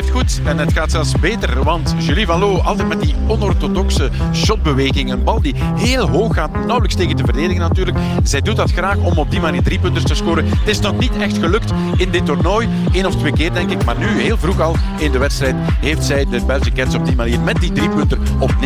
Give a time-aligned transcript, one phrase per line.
[0.00, 4.10] Blijft goed en het gaat zelfs beter, want Julie Van Loo, altijd met die onorthodoxe
[4.32, 7.98] shotbeweging, een bal die heel hoog gaat, nauwelijks tegen te verdedigen natuurlijk.
[8.22, 10.48] Zij doet dat graag om op die manier drie punten te scoren.
[10.48, 13.84] Het is nog niet echt gelukt in dit toernooi, één of twee keer denk ik,
[13.84, 17.16] maar nu heel vroeg al in de wedstrijd heeft zij de Belgische Cats op die
[17.16, 18.56] manier met die drie punten op 19-13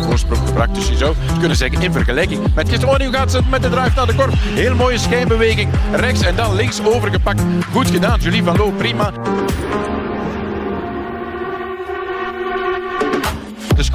[0.00, 0.74] voorsprong gebracht.
[0.74, 2.94] Dus je zou kunnen zeggen in vergelijking met gisteren.
[2.94, 4.34] Oh, nu gaat ze met de drive naar de korf.
[4.54, 7.42] Heel mooie schijnbeweging, rechts en dan links overgepakt.
[7.72, 9.12] Goed gedaan, Julie Van Loo, prima.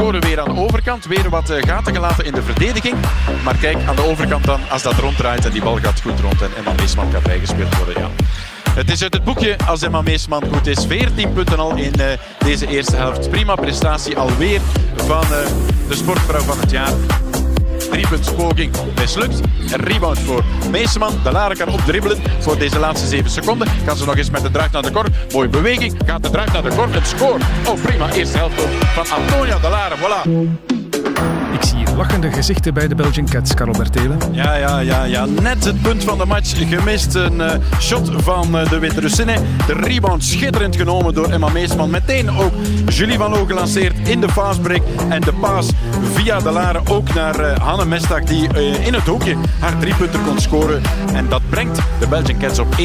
[0.02, 1.05] De score weer aan de overkant.
[1.05, 2.96] Weer wat eh, gaten gelaten in de verdediging.
[3.44, 6.42] Maar kijk, aan de overkant dan, als dat ronddraait en die bal gaat goed rond
[6.42, 7.95] en Emma Meesman kan bijgespeeld worden.
[8.02, 8.09] Ja.
[8.73, 10.86] Het is uit het boekje als Emma Meesman goed is.
[10.86, 12.06] 14 punten al in uh,
[12.40, 13.30] deze eerste helft.
[13.30, 14.62] Prima prestatie alweer
[14.95, 15.38] van uh,
[15.88, 16.94] de sportvrouw van het jaar.
[17.92, 19.39] Driepuntspoging mislukt.
[19.72, 21.14] Een rebound voor Meeseman.
[21.23, 23.67] De Laren kan opdribbelen voor deze laatste 7 seconden.
[23.86, 25.08] Kan ze nog eens met de drive naar de korf.
[25.34, 25.97] Mooie beweging.
[26.06, 27.39] Gaat de drive naar de korf en score.
[27.67, 28.62] Oh prima, eerste helft
[28.94, 29.97] van Antonia De Laren.
[29.97, 30.70] Voilà.
[32.02, 34.17] Lachende gezichten bij de Belgian Cats, Karel Bertelen.
[34.31, 35.25] Ja, ja, ja, ja.
[35.25, 37.16] Net het punt van de match gemist.
[37.16, 39.45] Een uh, shot van uh, de Wit-Russinnen.
[39.67, 41.89] De rebound schitterend genomen door Emma Meesman.
[41.89, 42.52] Meteen ook
[42.85, 44.81] Julie Van Loo gelanceerd in de fastbreak.
[45.09, 45.67] En de paas
[46.13, 48.47] via de Laren ook naar uh, Hanne Mestak die
[48.85, 50.81] in het hoekje haar drie punten kon scoren.
[51.13, 52.77] En dat brengt de Belgian Cats op 61-46.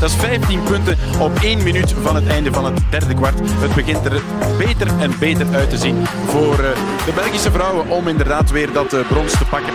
[0.00, 3.40] Dat is 15 punten op 1 minuut van het einde van het derde kwart.
[3.40, 4.22] Het begint er
[4.58, 9.32] beter en beter uit te zien voor de Belgische om inderdaad weer dat uh, brons
[9.32, 9.72] te pakken.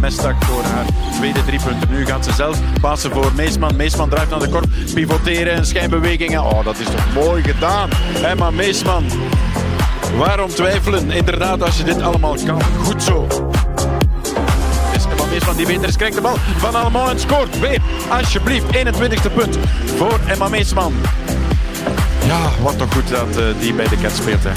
[0.00, 1.88] Mestak voor haar tweede drie punten.
[1.90, 3.76] Nu gaat ze zelf passen voor Meesman.
[3.76, 6.42] Meesman draait naar de korp, pivoteren en schijnbewegingen.
[6.42, 7.90] Oh, dat is toch mooi gedaan.
[8.22, 9.04] Emma Meesman.
[10.16, 11.10] Waarom twijfelen?
[11.10, 12.62] Inderdaad, als je dit allemaal kan.
[12.82, 13.26] Goed zo.
[15.30, 17.80] Meesman die is, krijgt de bal van Allemand en scoort weer.
[18.08, 19.58] Alsjeblieft, 21ste punt
[19.96, 20.94] voor Emma Meesman.
[22.26, 24.44] Ja, wat toch goed dat uh, die bij de cat speelt.
[24.44, 24.50] Hè.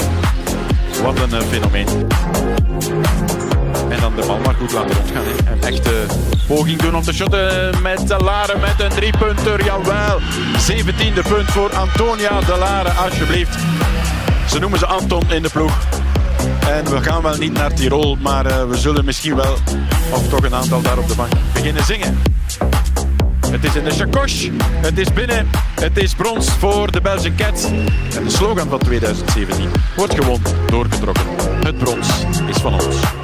[1.02, 1.86] Wat een uh, fenomeen.
[3.88, 5.22] En dan de bal maar goed laten rondgaan.
[5.24, 5.52] Hè.
[5.52, 6.06] Een echte
[6.46, 9.64] poging doen om te shotten met De Laren met een driepunter.
[9.64, 10.20] Jawel.
[10.70, 13.56] 17e punt voor Antonia De Laren, alsjeblieft.
[14.48, 15.78] Ze noemen ze Anton in de ploeg.
[16.68, 19.56] En we gaan wel niet naar Tirol, maar we zullen misschien wel,
[20.10, 22.22] of toch een aantal daar op de bank, beginnen zingen.
[23.52, 24.48] Het is in de chakosh.
[24.62, 25.48] Het is binnen.
[25.80, 27.64] Het is brons voor de Belgian Cats.
[28.16, 31.24] En de slogan van 2017 wordt gewoon doorgetrokken.
[31.64, 32.08] Het brons
[32.48, 33.21] is van ons.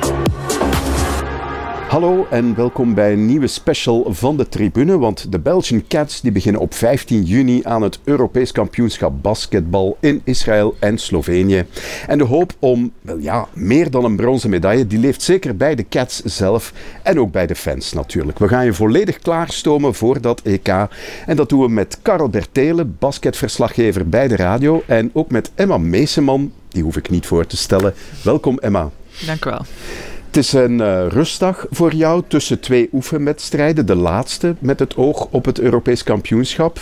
[1.88, 6.32] Hallo en welkom bij een nieuwe special van de tribune, want de Belgian Cats die
[6.32, 11.64] beginnen op 15 juni aan het Europees kampioenschap basketbal in Israël en Slovenië.
[12.06, 15.74] En de hoop om, wel ja, meer dan een bronzen medaille, die leeft zeker bij
[15.74, 16.72] de Cats zelf
[17.02, 18.38] en ook bij de fans natuurlijk.
[18.38, 20.68] We gaan je volledig klaarstomen voor dat EK
[21.26, 25.78] en dat doen we met Karel Bertelen, basketverslaggever bij de radio en ook met Emma
[25.78, 27.94] Meeseman, die hoef ik niet voor te stellen.
[28.24, 28.90] Welkom Emma.
[29.26, 29.64] Dank u wel.
[30.28, 33.86] Het is een uh, rustdag voor jou tussen twee oefenwedstrijden.
[33.86, 36.80] De laatste met het oog op het Europees kampioenschap.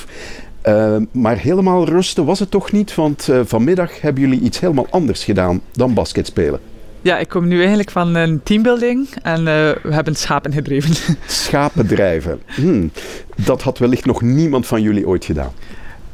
[0.64, 2.94] Uh, maar helemaal rusten was het toch niet?
[2.94, 6.60] Want uh, vanmiddag hebben jullie iets helemaal anders gedaan dan basketspelen.
[7.02, 11.16] Ja, ik kom nu eigenlijk van een teambuilding en we hebben schapen gedreven.
[11.26, 12.40] Schapen drijven.
[12.46, 12.90] Hmm.
[13.36, 15.52] Dat had wellicht nog niemand van jullie ooit gedaan.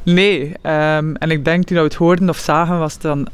[0.02, 3.28] Nee, um, en ik denk toen we het hoorden of zagen was het dan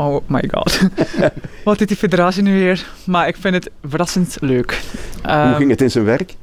[0.00, 0.80] oh my god.
[1.64, 2.86] Wat doet die federatie nu weer?
[3.04, 4.82] Maar ik vind het verrassend leuk.
[5.26, 6.34] Um, Hoe ging het in zijn werk?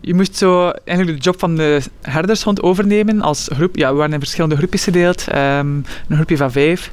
[0.00, 3.76] Je moest zo eigenlijk de job van de herdershond overnemen als groep.
[3.76, 5.26] Ja, we waren in verschillende groepjes gedeeld.
[5.28, 5.36] Um,
[6.08, 6.92] een groepje van vijf.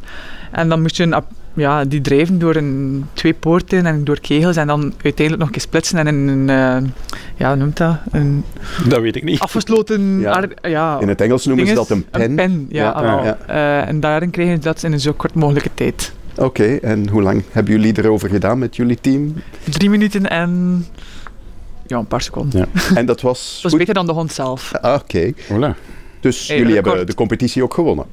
[0.51, 1.23] En dan moest je een,
[1.55, 5.63] ja, die drijven door een, twee poorten en door kegels en dan uiteindelijk nog eens
[5.63, 6.90] splitsen en in een, uh,
[7.35, 7.97] ja, noemt dat?
[8.11, 8.43] Een
[8.87, 9.40] dat weet ik niet.
[9.40, 10.19] Afgesloten...
[10.19, 10.47] Ja.
[10.61, 12.22] ja in het Engels noemen ze dat een pen.
[12.22, 13.02] Een pen, ja.
[13.02, 13.37] ja, ja.
[13.49, 16.13] Uh, en daarin kregen we dat in een zo kort mogelijke tijd.
[16.35, 19.34] Oké, okay, en hoe lang hebben jullie erover gedaan met jullie team?
[19.69, 20.85] Drie minuten en...
[21.87, 22.67] Ja, een paar seconden.
[22.73, 22.96] Ja.
[22.96, 23.52] En dat was...
[23.61, 24.73] dat was beter dan de hond zelf.
[24.81, 25.34] Ah, Oké.
[25.47, 25.75] Okay.
[26.19, 28.05] Dus hey, jullie hebben de competitie ook gewonnen?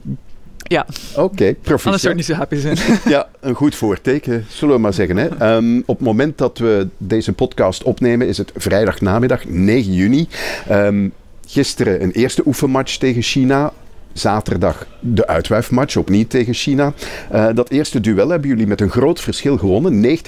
[0.73, 0.87] Ja.
[1.17, 1.85] Oké, okay, proficiat.
[1.85, 2.99] Anders zou ik niet zo happy zijn.
[3.15, 5.17] ja, een goed voorteken, zullen we maar zeggen.
[5.17, 5.57] Hè.
[5.57, 10.29] Um, op het moment dat we deze podcast opnemen is het vrijdagnamiddag 9 juni.
[10.71, 11.13] Um,
[11.47, 13.73] gisteren een eerste oefenmatch tegen China.
[14.13, 16.93] zaterdag de uitwuifmatch, opnieuw tegen China.
[17.33, 20.21] Uh, dat eerste duel hebben jullie met een groot verschil gewonnen, 90-55.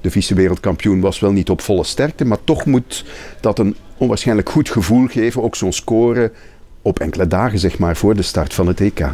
[0.00, 3.04] De vice-wereldkampioen was wel niet op volle sterkte, maar toch moet
[3.40, 5.42] dat een onwaarschijnlijk goed gevoel geven.
[5.42, 6.32] Ook zo'n score
[6.84, 9.06] op enkele dagen, zeg maar, voor de start van het EK.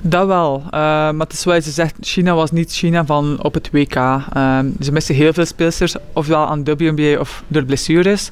[0.00, 0.62] Dat wel.
[0.64, 3.94] Uh, maar het is zoals je zegt, China was niet China van op het WK.
[3.94, 8.30] Uh, ze missen heel veel speelsters, ofwel aan WNBA of door blessures.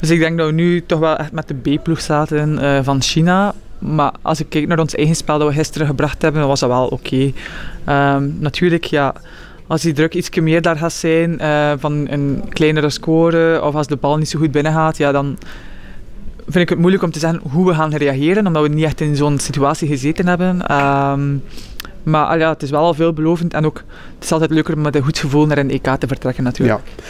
[0.00, 3.02] Dus ik denk dat we nu toch wel echt met de B-ploeg zaten uh, van
[3.02, 3.54] China.
[3.78, 6.68] Maar als ik kijk naar ons eigen spel dat we gisteren gebracht hebben, was dat
[6.68, 7.32] wel oké.
[7.88, 9.14] Um, natuurlijk, ja,
[9.66, 13.86] als die druk iets meer daar gaat zijn, uh, van een kleinere score, of als
[13.86, 15.38] de bal niet zo goed binnen gaat, ja, dan
[16.52, 19.00] vind ik het moeilijk om te zeggen hoe we gaan reageren, omdat we niet echt
[19.00, 20.76] in zo'n situatie gezeten hebben.
[20.76, 21.42] Um,
[22.02, 23.82] maar ja, het is wel al veelbelovend en ook
[24.14, 26.80] het is altijd leuker om met een goed gevoel naar een EK te vertrekken natuurlijk.
[26.96, 27.02] Ja.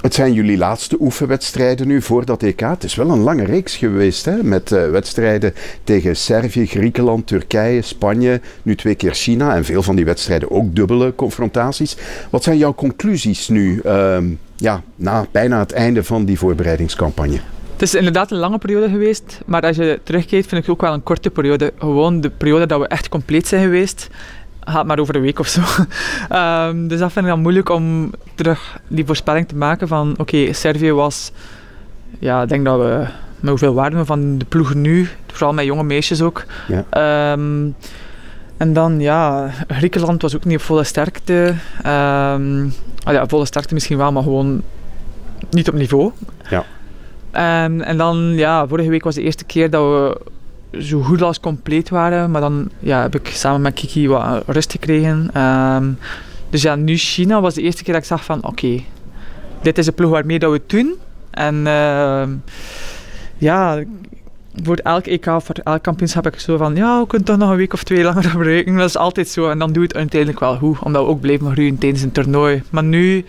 [0.00, 2.60] Het zijn jullie laatste oefenwedstrijden nu voor dat EK.
[2.60, 4.42] Het is wel een lange reeks geweest, hè?
[4.42, 5.54] met uh, wedstrijden
[5.84, 10.74] tegen Servië, Griekenland, Turkije, Spanje, nu twee keer China en veel van die wedstrijden ook
[10.74, 11.96] dubbele confrontaties.
[12.30, 14.18] Wat zijn jouw conclusies nu, uh,
[14.56, 17.40] ja, na bijna het einde van die voorbereidingscampagne?
[17.80, 20.80] Het is inderdaad een lange periode geweest, maar als je terugkijkt vind ik het ook
[20.80, 21.72] wel een korte periode.
[21.78, 24.08] Gewoon de periode dat we echt compleet zijn geweest
[24.60, 25.60] gaat maar over een week of zo.
[26.32, 30.20] um, dus dat vind ik dan moeilijk om terug die voorspelling te maken van oké,
[30.20, 31.32] okay, Servië was,
[32.18, 33.06] ja, ik denk dat we
[33.40, 36.44] met hoeveel waarden van de ploeg nu, vooral met jonge meisjes ook.
[36.68, 37.32] Ja.
[37.32, 37.74] Um,
[38.56, 41.54] en dan, ja, Griekenland was ook niet op volle sterkte.
[41.86, 42.72] Um,
[43.02, 44.62] ah ja, volle sterkte misschien wel, maar gewoon
[45.50, 46.12] niet op niveau.
[46.50, 46.64] Ja.
[47.32, 50.20] Um, en dan, ja, vorige week was de eerste keer dat we
[50.82, 52.30] zo goed als compleet waren.
[52.30, 55.42] Maar dan ja, heb ik samen met Kiki wat rust gekregen.
[55.42, 55.98] Um,
[56.50, 58.82] dus ja, nu China was de eerste keer dat ik zag van oké,
[59.62, 60.94] dit is de ploeg waarmee dat we het doen.
[61.30, 62.22] En uh,
[63.38, 63.82] ja,
[64.62, 67.50] voor elk EK voor elk kampioenschap heb ik zo van ja, we kunnen toch nog
[67.50, 68.76] een week of twee langer gebruiken.
[68.76, 69.48] Dat is altijd zo.
[69.48, 72.62] En dan doe het uiteindelijk wel goed, omdat we ook blijven groeien tijdens een toernooi.
[72.70, 73.24] Maar nu,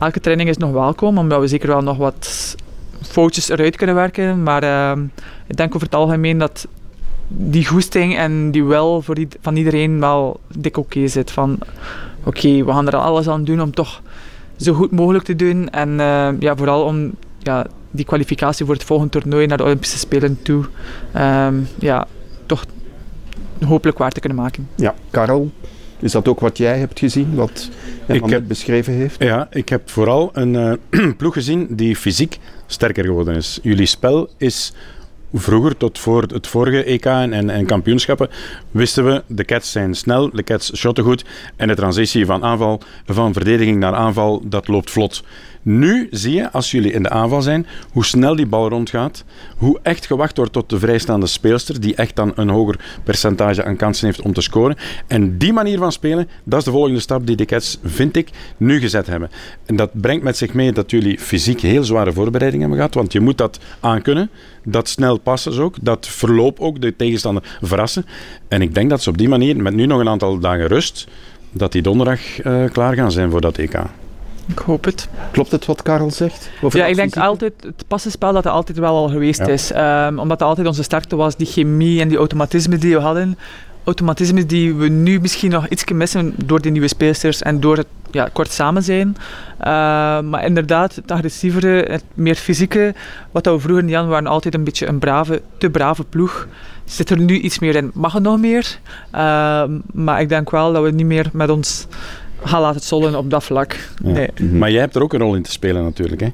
[0.00, 2.54] elke training is nog welkom, omdat we zeker wel nog wat
[3.02, 4.42] foutjes eruit kunnen werken.
[4.42, 5.02] Maar uh,
[5.46, 6.66] ik denk over het algemeen dat
[7.28, 11.30] die goesting en die wel voor van iedereen wel dik oké zit.
[11.30, 11.58] Van
[12.24, 14.02] oké, we gaan er alles aan doen om toch
[14.56, 15.70] zo goed mogelijk te doen.
[15.70, 19.98] En uh, ja, vooral om ja, die kwalificatie voor het volgende toernooi naar de Olympische
[19.98, 20.64] Spelen toe
[21.16, 22.06] um, ja,
[22.46, 22.64] toch
[23.64, 24.68] hopelijk waar te kunnen maken.
[24.74, 25.50] Ja, Karel,
[26.00, 27.68] is dat ook wat jij hebt gezien, wat
[28.06, 29.22] heb beschreven heeft?
[29.22, 33.58] Ja, ik heb vooral een uh, ploeg gezien die fysiek sterker geworden is.
[33.62, 34.72] Jullie spel is
[35.32, 38.28] vroeger, tot voor het vorige EK en, en, kampioenschappen,
[38.70, 41.24] wisten we, de Cats zijn snel, de Cats shotten goed
[41.56, 45.22] en de transitie van aanval, van verdediging naar aanval, dat loopt vlot.
[45.62, 49.24] Nu zie je, als jullie in de aanval zijn, hoe snel die bal rondgaat.
[49.56, 53.76] Hoe echt gewacht wordt tot de vrijstaande speelster, die echt dan een hoger percentage aan
[53.76, 54.76] kansen heeft om te scoren.
[55.06, 58.30] En die manier van spelen, dat is de volgende stap die de Cats, vind ik,
[58.56, 59.30] nu gezet hebben.
[59.66, 63.12] En dat brengt met zich mee dat jullie fysiek heel zware voorbereidingen hebben gehad, want
[63.12, 64.30] je moet dat aankunnen.
[64.64, 68.06] Dat snel passen ook, dat verloop ook, de tegenstander verrassen.
[68.48, 71.06] En ik denk dat ze op die manier, met nu nog een aantal dagen rust,
[71.52, 73.82] dat die donderdag uh, klaar gaan zijn voor dat EK.
[74.50, 75.08] Ik hoop het.
[75.30, 76.50] Klopt het wat Karel zegt?
[76.68, 79.70] ja, ik denk altijd, het passenspel dat er altijd wel al geweest is.
[79.74, 83.38] Um, omdat het altijd onze sterkte was, die chemie en die automatisme die we hadden.
[83.84, 87.86] Automatisme die we nu misschien nog iets missen door die nieuwe speelsters en door het
[88.10, 89.16] ja, kort samen zijn.
[89.58, 89.64] Uh,
[90.20, 92.94] maar inderdaad, het agressievere, het meer fysieke,
[93.30, 96.46] wat we vroeger niet hadden, waren altijd een beetje een brave, te brave ploeg.
[96.84, 97.90] Zit er nu iets meer in?
[97.94, 98.78] Mag het nog meer?
[99.14, 101.86] Uh, maar ik denk wel dat we niet meer met ons
[102.44, 103.76] ga laat het zollen op dat vlak.
[104.02, 104.28] Nee.
[104.50, 106.20] Maar jij hebt er ook een rol in te spelen natuurlijk.
[106.20, 106.28] Hè?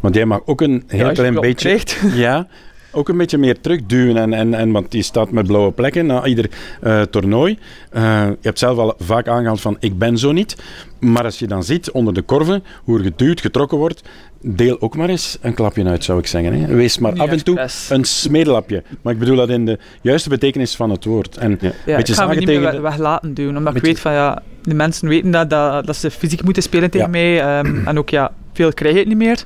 [0.00, 1.78] Want jij mag ook een heel klein beetje...
[2.14, 2.46] Ja,
[2.94, 4.16] ook een beetje meer terugduwen.
[4.16, 6.50] En, en, en, want die staat met blauwe plekken na ieder
[6.82, 7.58] uh, toernooi.
[7.92, 10.56] Uh, je hebt zelf al vaak aangehaald van ik ben zo niet.
[11.00, 14.02] Maar als je dan ziet onder de korven hoe er geduwd, getrokken wordt,
[14.40, 16.52] deel ook maar eens een klapje uit, zou ik zeggen.
[16.52, 16.74] Hè.
[16.74, 18.82] Wees maar af en toe een smedelapje.
[19.02, 21.36] Maar ik bedoel dat in de juiste betekenis van het woord.
[21.36, 21.72] En ja.
[21.86, 24.74] Ja, ik ga me niet meer weg laten doen, omdat ik weet van ja, de
[24.74, 27.58] mensen weten dat, dat, dat ze fysiek moeten spelen tegen mij.
[27.58, 29.44] Um, en ook ja, veel krijg ik niet meer.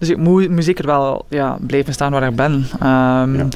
[0.00, 2.52] Dus ik moet, moet zeker wel ja, blijven staan waar ik ben.
[2.52, 3.48] Um, ja.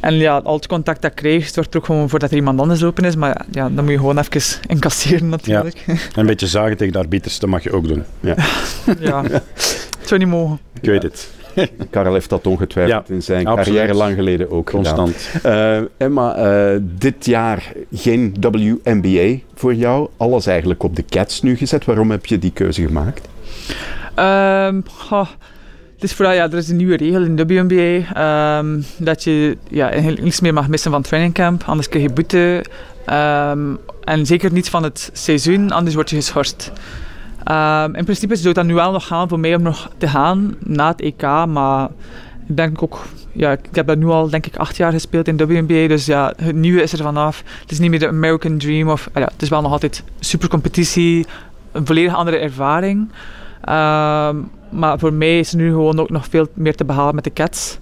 [0.00, 2.36] En ja, al het contact dat ik krijg, zorgt er ook gewoon voor dat er
[2.36, 3.16] iemand anders open is.
[3.16, 5.82] Maar ja, dan moet je gewoon even incasseren natuurlijk.
[5.86, 5.92] Ja.
[5.92, 8.04] En een beetje zagen tegen de arbiters, dat mag je ook doen.
[8.20, 8.34] Ja,
[9.00, 9.22] ja.
[9.22, 10.58] het zou niet mogen.
[10.80, 11.30] Ik weet het.
[11.90, 13.78] Karel heeft dat ongetwijfeld ja, in zijn absoluut.
[13.78, 15.16] carrière lang geleden ook Constant.
[15.16, 15.80] gedaan.
[15.80, 16.38] Uh, Emma,
[16.72, 20.08] uh, dit jaar geen WNBA voor jou.
[20.16, 21.84] Alles eigenlijk op de Cats nu gezet.
[21.84, 23.28] Waarom heb je die keuze gemaakt?
[24.16, 25.28] Um, oh
[26.00, 29.90] Is vooral, ja, er is een nieuwe regel in de WNBA ehm, dat je ja,
[30.20, 32.64] niets meer mag missen van trainingcamp, anders krijg je boete.
[33.06, 36.72] Ehm, en zeker niet van het seizoen, anders word je geschorst.
[37.44, 40.56] Ehm, in principe zou dat nu wel nog gaan voor mij om nog te gaan
[40.58, 41.88] na het EK, maar
[42.48, 45.36] ik denk ook, ja, ik heb dat nu al denk ik acht jaar gespeeld in
[45.36, 47.42] WNBA, dus ja, het nieuwe is er vanaf.
[47.60, 50.48] Het is niet meer de American Dream, of, ja, het is wel nog altijd super
[50.48, 51.26] competitie,
[51.72, 53.10] een volledig andere ervaring.
[54.70, 57.32] Maar voor mij is er nu gewoon ook nog veel meer te behalen met de
[57.32, 57.78] Cats.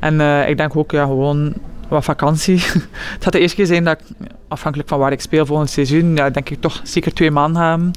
[0.00, 1.52] En eh, ik denk ook ja, gewoon
[1.88, 2.60] wat vakantie.
[3.14, 6.16] het gaat de eerste keer zijn dat ik, afhankelijk van waar ik speel volgend seizoen,
[6.16, 7.90] ja, denk ik toch zeker twee maanden gaan.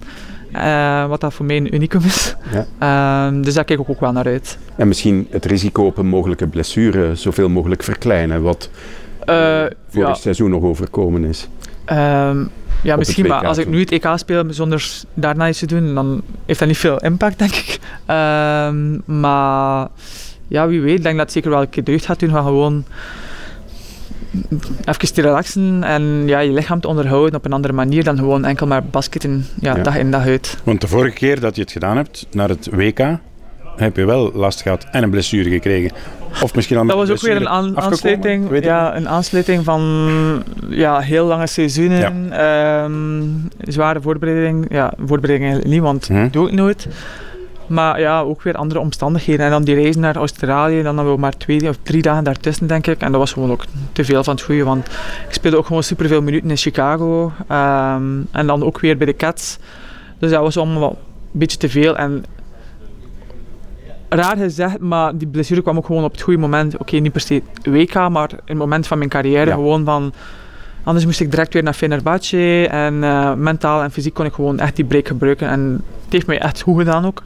[0.56, 2.36] Uh, wat dat voor mij een unicum is.
[2.52, 3.32] Ja.
[3.34, 4.58] Uh, dus daar kijk ik ook wel naar uit.
[4.76, 8.70] En misschien het risico op een mogelijke blessure zoveel mogelijk verkleinen, wat
[9.26, 10.14] uh, vorig ja.
[10.14, 11.48] seizoen nog overkomen is.
[11.92, 12.50] Um,
[12.84, 16.22] ja, misschien, maar als ik nu het EK speel zonder daarna iets te doen, dan
[16.46, 17.80] heeft dat niet veel impact, denk ik.
[18.08, 19.88] Um, maar
[20.48, 22.44] ja, wie weet, ik denk dat het zeker wel een keer deugd gaat doen van
[22.44, 22.86] gewoon
[24.86, 28.46] even te relaxen en ja, je lichaam te onderhouden op een andere manier dan gewoon
[28.46, 29.84] enkel maar basketten ja, ja.
[29.84, 30.58] dag in dag uit.
[30.64, 33.00] Want de vorige keer dat je het gedaan hebt, naar het WK,
[33.76, 35.92] heb je wel last gehad en een blessure gekregen.
[36.42, 39.82] Of misschien al Dat was ook weer een aan, aansluiting, ja, een aansluiting van
[40.70, 42.28] ja, heel lange seizoenen.
[42.30, 42.84] Ja.
[42.84, 44.66] Um, zware voorbereiding.
[44.70, 46.30] Ja, voorbereiding niet, want hm.
[46.30, 46.88] doe ik nooit.
[47.68, 49.46] Maar ja, ook weer andere omstandigheden.
[49.46, 52.68] En dan die reizen naar Australië, dan hebben we maar twee of drie dagen daartussen,
[52.68, 53.02] denk ik.
[53.02, 54.88] En dat was gewoon ook te veel van het goede, want
[55.28, 57.32] ik speelde ook gewoon superveel minuten in Chicago.
[57.52, 59.58] Um, en dan ook weer bij de Cats.
[60.20, 61.98] Dus dat was allemaal een beetje te veel.
[61.98, 62.26] En
[64.16, 66.78] raar gezegd, maar die blessure kwam ook gewoon op het goede moment.
[66.78, 69.56] Oké, niet per se WK, maar in het moment van mijn carrière ja.
[69.56, 70.14] gewoon van...
[70.84, 74.60] Anders moest ik direct weer naar Fenerbahce en uh, mentaal en fysiek kon ik gewoon
[74.60, 75.48] echt die break gebruiken.
[75.48, 77.24] En het heeft mij echt goed gedaan ook.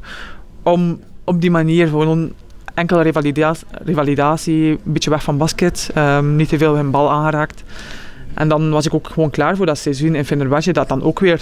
[0.64, 2.32] Om op die manier gewoon
[2.74, 7.64] enkele revalidatie, revalidatie een beetje weg van basket, um, niet te veel hun bal aangeraakt.
[8.34, 11.20] En dan was ik ook gewoon klaar voor dat seizoen in Fenerbahce, dat dan ook
[11.20, 11.42] weer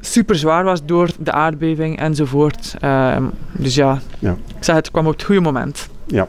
[0.00, 2.74] super zwaar was door de aardbeving enzovoort.
[2.84, 3.16] Uh,
[3.52, 5.88] dus ja, ja, ik zeg het kwam op het goede moment.
[6.06, 6.28] Ja,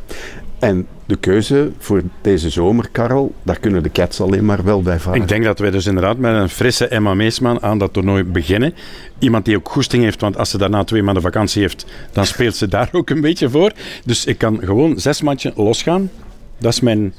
[0.60, 5.00] en de keuze voor deze zomer, Karel, daar kunnen de Cats alleen maar wel bij
[5.00, 5.22] varen.
[5.22, 8.74] Ik denk dat wij dus inderdaad met een frisse Emma Meesman aan dat toernooi beginnen.
[9.20, 12.56] Iemand die ook goesting heeft, want als ze daarna twee maanden vakantie heeft, dan speelt
[12.56, 13.72] ze daar ook een beetje voor.
[14.06, 16.10] Dus ik kan gewoon zes matchen losgaan.
[16.58, 17.14] Dat is mijn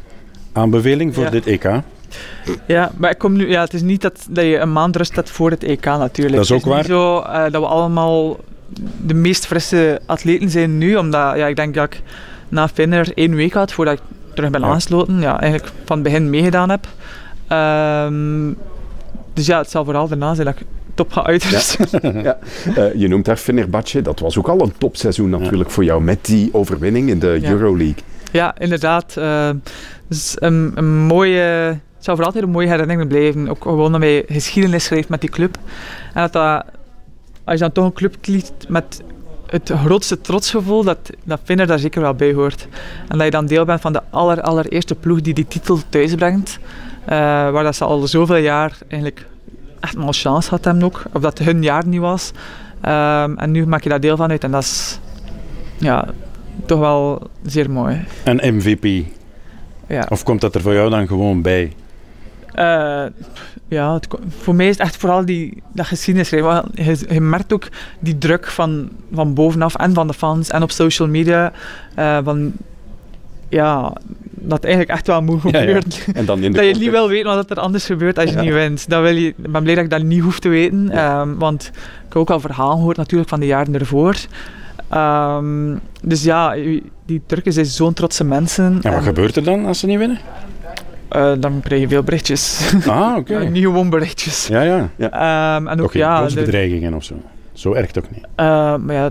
[0.53, 1.31] aanbeveling voor ja.
[1.31, 1.65] dit EK.
[2.67, 5.17] Ja, maar ik kom nu, ja, het is niet dat, dat je een maand rust
[5.17, 6.37] hebt voor het EK natuurlijk.
[6.37, 6.79] Dat is ook het is waar.
[6.79, 8.37] Niet zo uh, dat we allemaal
[9.07, 12.03] de meest frisse atleten zijn nu, omdat ja, ik denk dat ik
[12.49, 14.01] na Finner één week had voordat ik
[14.35, 14.67] terug ben ja.
[14.67, 15.21] aangesloten.
[15.21, 16.87] Ja, eigenlijk van het begin meegedaan heb.
[18.09, 18.57] Um,
[19.33, 21.87] dus ja, het zal vooral daarna zijn dat ik top ga uitrusten.
[22.03, 22.21] Ja.
[22.29, 22.39] ja.
[22.79, 26.25] Uh, je noemt daar Fenerbahce, dat was ook al een topseizoen natuurlijk voor jou met
[26.25, 28.03] die overwinning in de Euroleague.
[28.33, 29.15] Ja, inderdaad.
[29.19, 29.51] Uh,
[30.09, 33.49] dus een, een mooie het zou voor altijd een mooie herinnering blijven.
[33.49, 35.59] Ook gewoon dat wij geschiedenis schreef met die club.
[36.15, 36.65] En dat, dat
[37.45, 39.03] als je dan toch een club kiest met
[39.47, 42.69] het grootste trotsgevoel, dat, dat Finner daar zeker wel bij hoort.
[43.09, 46.59] En dat je dan deel bent van de aller, allereerste ploeg die die titel thuisbrengt.
[47.05, 47.09] Uh,
[47.51, 49.27] waar dat ze al zoveel jaar eigenlijk
[49.81, 51.03] echt mal chance had hebben ook.
[51.13, 52.31] Of dat hun jaar niet was.
[52.85, 54.45] Um, en nu maak je daar deel van uit.
[54.45, 54.99] En dat is
[55.79, 56.09] ja,
[56.67, 58.05] toch wel zeer mooi.
[58.25, 59.07] En MVP?
[59.87, 60.07] Ja.
[60.09, 61.73] Of komt dat er voor jou dan gewoon bij?
[62.59, 63.05] Uh,
[63.69, 66.31] ja, het, voor mij is het echt vooral die, dat geschiedenis.
[66.31, 66.63] Je,
[67.09, 67.69] je, merkt ook
[68.01, 71.53] die druk van, van bovenaf en van de fans en op social media.
[71.99, 72.53] Uh, van,
[73.49, 73.93] ja,
[74.31, 75.83] dat eigenlijk echt wel moet gebeuren.
[75.89, 76.13] Ja, ja.
[76.13, 78.37] En dan in de dat je niet wil weten wat er anders gebeurt als je
[78.37, 78.89] niet wint.
[78.89, 81.05] Dat wil je, ik ben blij dat ik dat niet hoef te weten.
[81.05, 84.17] Um, want ik heb ook al verhalen gehoord natuurlijk van de jaren ervoor.
[84.95, 86.55] Um, dus ja,
[87.07, 88.65] die Turken zijn zo'n trotse mensen.
[88.65, 90.19] En wat en, gebeurt er dan als ze niet winnen?
[91.17, 92.73] Uh, dan krijg je veel berichtjes.
[92.87, 93.33] Ah, oké.
[93.33, 93.47] Okay.
[93.47, 94.47] niet gewoon berichtjes.
[94.47, 94.89] Ja, ja.
[94.97, 95.57] ja.
[95.57, 96.27] Um, en ook, okay, ja...
[96.35, 97.15] bedreigingen of zo.
[97.53, 98.25] Zo erg toch niet?
[98.25, 99.11] Uh, maar ja,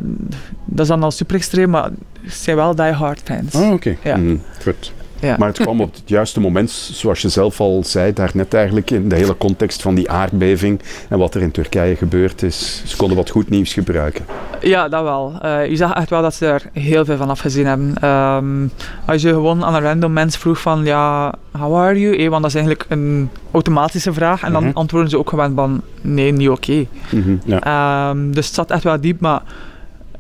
[0.65, 1.89] dat is dan al super extreem, maar
[2.24, 3.55] ze zijn wel die hard fans.
[3.55, 3.74] Ah, oké.
[3.74, 3.98] Okay.
[4.03, 4.17] Ja.
[4.17, 4.93] Mm, goed.
[5.21, 5.35] Ja.
[5.37, 9.09] Maar het kwam op het juiste moment, zoals je zelf al zei, daarnet eigenlijk, in
[9.09, 12.83] de hele context van die aardbeving en wat er in Turkije gebeurd is.
[12.85, 14.25] Ze konden wat goed nieuws gebruiken.
[14.61, 15.33] Ja, dat wel.
[15.45, 18.09] Uh, je zag echt wel dat ze er heel veel van afgezien hebben.
[18.09, 18.71] Um,
[19.05, 22.17] als je gewoon aan een random mens vroeg van, ja, how are you?
[22.17, 24.43] Eh, want dat is eigenlijk een automatische vraag.
[24.43, 24.77] En dan mm-hmm.
[24.77, 26.71] antwoorden ze ook gewoon van, nee, niet oké.
[26.71, 26.87] Okay.
[27.11, 27.41] Mm-hmm.
[27.45, 28.09] Ja.
[28.09, 29.41] Um, dus het zat echt wel diep, maar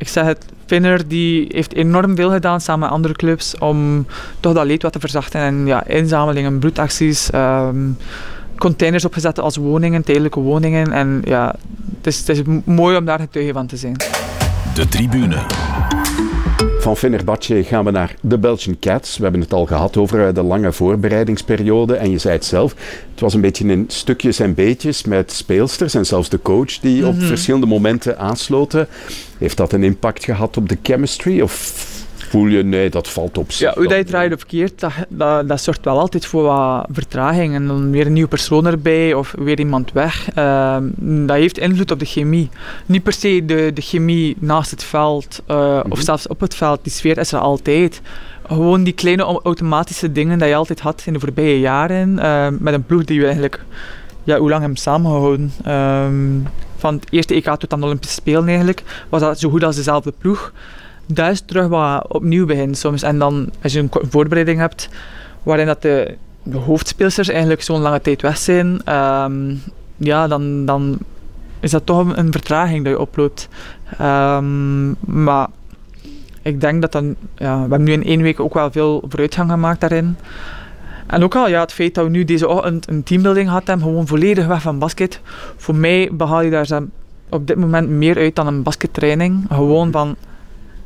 [0.01, 4.05] ik zeg het, Finner die heeft enorm veel gedaan samen met andere clubs om
[4.39, 5.41] toch dat leed wat te verzachten.
[5.41, 7.97] En ja, inzamelingen, bloedacties, um,
[8.57, 10.91] containers opgezet als woningen, tijdelijke woningen.
[10.91, 11.55] En ja,
[11.97, 13.95] het is, het is mooi om daar getuige van te zijn.
[14.73, 15.37] De tribune.
[16.81, 19.17] Van Fenerbahce gaan we naar de Belgian Cats.
[19.17, 21.95] We hebben het al gehad over eh, de lange voorbereidingsperiode.
[21.95, 22.75] En je zei het zelf,
[23.11, 27.07] het was een beetje in stukjes en beetjes met speelsters en zelfs de coach die
[27.07, 28.87] op verschillende momenten aansloten.
[29.37, 31.41] Heeft dat een impact gehad op de chemistry?
[31.41, 31.53] Of
[32.31, 33.67] voel je, nee, dat valt op zich?
[33.67, 37.53] Ja, hoe dat je of verkeerd, dat, dat, dat zorgt wel altijd voor wat vertraging.
[37.55, 40.29] En dan weer een nieuwe persoon erbij of weer iemand weg.
[40.33, 40.83] Ehm,
[41.25, 42.49] dat heeft invloed op de chemie.
[42.85, 46.01] Niet per se de, de chemie naast het veld eh, of Mhm.
[46.01, 46.79] zelfs op het veld.
[46.83, 48.01] Die sfeer is er altijd.
[48.47, 52.19] Gewoon die kleine au- automatische dingen die je altijd had in de voorbije jaren.
[52.19, 53.63] eh, met een ploeg die we eigenlijk...
[54.23, 55.51] Ja, hoe lang hebben we samengehouden?
[55.63, 59.63] Ehm, van het eerste EK tot aan de Olympische Spelen eigenlijk, was dat zo goed
[59.63, 60.51] als dezelfde ploeg
[61.13, 63.03] dat is terug wat opnieuw begint soms.
[63.03, 64.89] En dan, als je een voorbereiding hebt,
[65.43, 69.55] waarin dat de, de hoofdspeelsters eigenlijk zo'n lange tijd weg zijn, ehm,
[69.97, 70.97] ja, dan, dan
[71.59, 73.47] is dat toch een, vertraging dat je oploopt.
[73.97, 75.47] Ehm, maar
[76.41, 79.49] ik denk dat dan, ja, we hebben nu in één week ook wel veel vooruitgang
[79.51, 80.15] gemaakt daarin.
[81.07, 84.07] En ook al ja, het feit dat we nu deze ochtend een teambuilding hebben, gewoon
[84.07, 85.21] volledig weg van basket.
[85.57, 86.81] Voor mij behaal je daar
[87.29, 89.45] op dit moment meer uit dan een baskettraining.
[89.49, 90.15] Gewoon van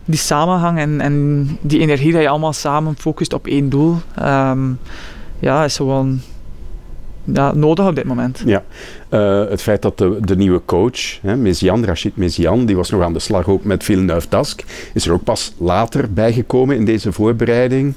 [0.05, 3.97] die samenhang en, en die energie dat je allemaal samen focust op één doel.
[4.15, 4.59] ehm,
[5.39, 6.21] ja, is gewoon
[7.23, 8.41] ja, nodig op dit moment.
[8.45, 8.63] Ja,
[9.09, 11.35] Eh, het feit dat de, de nieuwe coach, hè,
[12.15, 15.53] Mezian, die was nog aan de slag ook met Villeneuve Dask, is er ook pas
[15.57, 17.93] later bijgekomen in deze voorbereiding.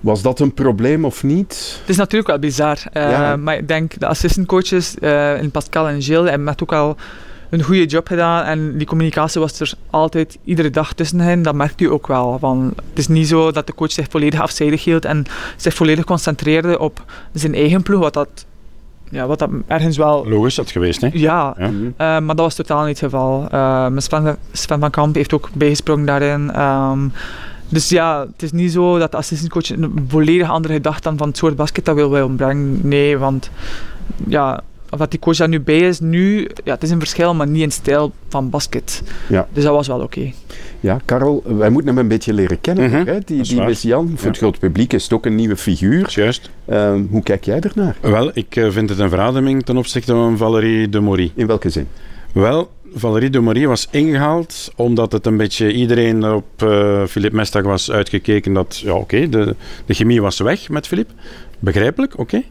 [0.00, 1.76] Was dat een probleem of niet?
[1.80, 3.36] Het is natuurlijk wel bizar, eh, Ja.
[3.36, 6.96] maar ik denk de assistantcoaches uh, in Pascal en Gilles hebben met ook al
[7.50, 11.42] een goede job gedaan en die communicatie was er altijd iedere dag tussen hen.
[11.42, 12.38] Dat merkt u ook wel.
[12.38, 15.24] Van, het is niet zo dat de coach zich volledig afzijdig hield en
[15.56, 18.46] zich volledig concentreerde op zijn eigen ploeg, wat dat,
[19.10, 20.28] ja, wat dat ergens wel...
[20.28, 21.08] Logisch dat geweest, hè?
[21.12, 21.70] Ja, Ja.
[21.96, 23.48] Eh, maar dat was totaal niet het geval.
[23.50, 26.52] Eh, Sven, Sven van Kamp heeft ook bijgesprongen daarin.
[26.52, 27.08] Ehm,
[27.68, 31.28] dus ja, het is niet zo dat de assistantcoach een volledig andere gedachte dan van
[31.28, 32.80] het soort basket dat wil wij brengen.
[32.82, 33.50] Nee, want
[34.26, 34.62] ja,
[34.96, 37.46] of dat die coach daar nu bij is, nu, ja, het is een verschil, maar
[37.46, 39.02] niet in stijl van basket.
[39.28, 39.48] Ja.
[39.52, 40.32] Dus dat was wel oké.
[40.80, 42.90] Ja, Karel, wij moeten hem een beetje leren kennen.
[42.90, 43.18] Mhm, hè?
[43.24, 43.62] Die, die.
[43.62, 44.28] Mezian, voor Ja.
[44.28, 46.10] het grote publiek is het ook een nieuwe figuur.
[46.10, 46.50] Juist.
[46.64, 47.96] Ehm, hoe kijk jij ernaar?
[48.00, 51.32] Wel, ik eh, vind het een verademing ten opzichte van Valérie de Morie.
[51.34, 51.88] In welke zin?
[52.32, 57.62] Wel, Valérie de Marie was ingehaald omdat het een beetje iedereen op eh Philippe Mestag
[57.62, 59.54] was uitgekeken dat, ja oké, de,
[59.86, 61.12] de chemie was weg met Philippe.
[61.58, 62.42] Begrijpelijk, oké.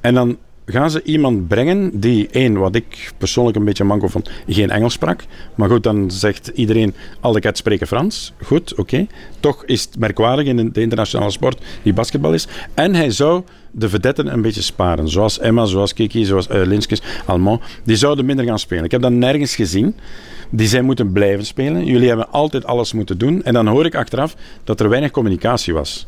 [0.00, 0.36] En dan
[0.70, 4.92] gaan ze iemand brengen die, één, wat ik persoonlijk een beetje manco vond, geen Engels
[4.92, 5.24] sprak.
[5.54, 8.32] Maar goed, dan zegt iedereen, alle cats spreken Frans.
[8.42, 9.06] Goed, oké.
[9.40, 12.46] Toch is het merkwaardig in de internationale sport die basketbal is.
[12.74, 15.08] En hij zou de vedetten een beetje sparen.
[15.08, 17.02] Zoals Emma, zoals Kiki, zoals uh, Linskes.
[17.84, 18.84] Die zouden minder gaan spelen.
[18.84, 19.94] Ik heb dat nergens gezien.
[20.50, 21.84] Die zij moeten blijven spelen.
[21.84, 23.42] Jullie hebben altijd alles moeten doen.
[23.42, 26.06] En dan hoor ik achteraf dat er weinig communicatie was.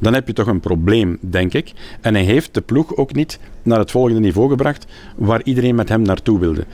[0.00, 1.72] Dan heb je toch een probleem, denk ik.
[2.00, 4.86] En hij heeft de ploeg ook niet naar het volgende niveau gebracht
[5.16, 6.64] waar iedereen met hem naartoe wilde.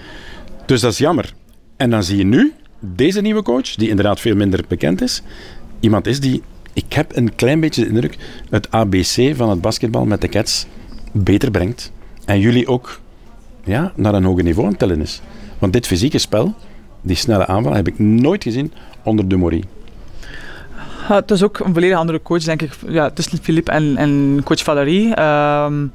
[0.66, 1.34] Dus dat is jammer.
[1.76, 5.22] En dan zie je nu deze nieuwe coach, die inderdaad veel minder bekend is,
[5.80, 8.16] iemand is die, ik heb een klein beetje de indruk,
[8.50, 10.66] het ABC van het basketbal met de Cats
[11.12, 11.92] beter brengt.
[12.24, 13.00] En jullie ook
[13.64, 15.20] ja, naar een hoger niveau aan het tellen is.
[15.58, 16.54] Want dit fysieke spel,
[17.00, 19.64] die snelle aanval, heb ik nooit gezien onder de Morie.
[21.08, 24.62] Het is ook een volledig andere coach, denk ik, ja, tussen Philippe en, en coach
[24.62, 25.22] Valerie.
[25.22, 25.92] Um,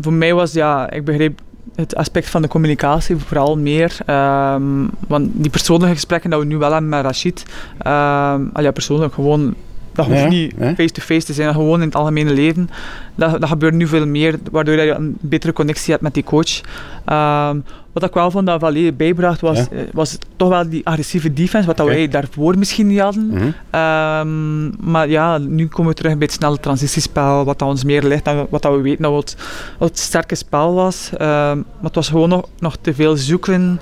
[0.00, 1.40] voor mij was, ja, ik begreep
[1.74, 3.98] het aspect van de communicatie vooral meer.
[4.06, 7.44] Um, want die persoonlijke gesprekken dat we nu wel hebben met Rachid,
[7.86, 9.54] um, persoonlijk gewoon
[9.92, 12.70] dat hoeft Ja, niet face-to-face te zijn, gewoon in het algemene leven.
[13.14, 16.60] Dat, dat gebeurt nu veel meer, waardoor je een betere connectie hebt met die coach.
[17.06, 19.66] Um, wat ik wel vond dat Valérie bijbracht was, Ja.
[19.70, 23.26] eh, was toch wel die agressieve defense, wat dat wij daarvoor misschien niet hadden.
[23.26, 23.42] Mhm.
[23.80, 28.02] Um, maar ja, nu komen we terug bij het snelle transitiespel, wat dat ons meer
[28.02, 29.36] ligt dan wat dat we weten dat het,
[29.78, 31.10] wat het sterke spel was.
[31.12, 33.80] Um, maar het was gewoon nog, nog te veel zoeken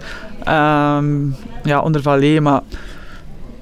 [1.64, 2.60] ja, onder Valérie, maar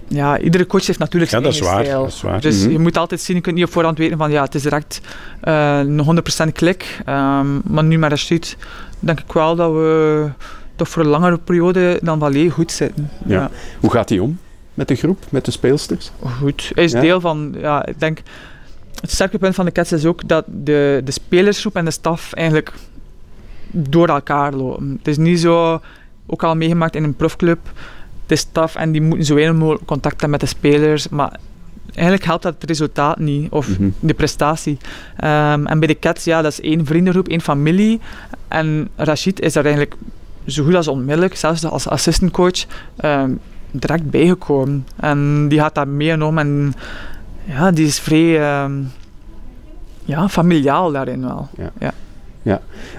[0.08, 1.84] ja, iedere coach heeft natuurlijk Ja, zijn dat is waar.
[1.84, 2.02] stijl.
[2.02, 2.40] Dat is waar.
[2.40, 2.70] Dus Mhm.
[2.70, 5.00] je moet altijd zien, je kunt niet op voorhand weten van ja, het is direct
[5.44, 6.00] uh, een
[6.48, 6.98] 100% klik.
[7.08, 8.56] Um, maar nu met Rashid
[9.00, 10.28] denk ik wel dat we
[10.76, 13.10] toch voor een langere periode dan Valérie goed zitten.
[13.26, 13.34] Ja.
[13.40, 13.50] ja.
[13.80, 14.38] Hoe gaat hij om
[14.74, 16.10] met de groep, met de speelsters?
[16.40, 16.70] Goed.
[16.74, 17.00] Hij is Ja?
[17.00, 18.22] deel van, ja, ik denk,
[19.00, 22.32] het sterke punt van de Cats is ook dat de, de spelersgroep en de staf
[22.32, 22.72] eigenlijk
[23.70, 24.94] door elkaar lopen.
[24.98, 25.80] Het is niet zo,
[26.26, 27.58] ook al meegemaakt in een profclub,
[28.26, 31.36] de staf en die moeten zo weinig mogelijk contact hebben met de spelers, maar
[31.94, 33.88] eigenlijk helpt dat het resultaat niet, of Mhm.
[34.00, 34.78] de prestatie.
[35.24, 38.00] Um, en bij de Cats, ja, dat is één vriendengroep, één familie.
[38.48, 39.94] En Rachid is daar eigenlijk
[40.46, 42.64] zo goed als onmiddellijk, zelfs als assistantcoach.
[43.04, 43.38] Um,
[43.70, 44.86] direct bijgekomen.
[44.96, 46.74] En die gaat dat meegenomen en
[47.44, 48.72] ja, die is vrij ehm,
[50.04, 51.48] ja, familiaal daarin wel.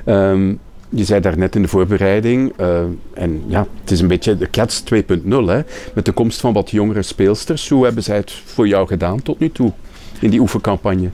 [0.06, 0.54] Ehm,
[0.90, 2.80] je zei daarnet in de voorbereiding, eh,
[3.14, 5.62] en ja, het is een beetje de Cats 2.0, hè,
[5.94, 7.70] met de komst van wat jongere speelsters.
[7.70, 9.72] Hoe hebben zij het voor jou gedaan tot nu toe
[10.20, 11.10] in die oefencampagne?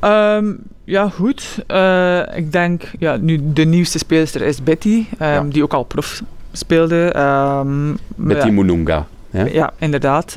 [0.00, 0.52] Ehm,
[0.84, 1.64] ja, goed.
[1.66, 5.42] Eh, ik denk, ja, nu de nieuwste speelster is Betty, ehm, Ja.
[5.48, 6.22] die ook al prof
[6.52, 7.10] speelde.
[7.12, 9.06] Ehm, Betty ja, Mununga.
[9.30, 9.44] Hè?
[9.44, 10.36] Ja, inderdaad.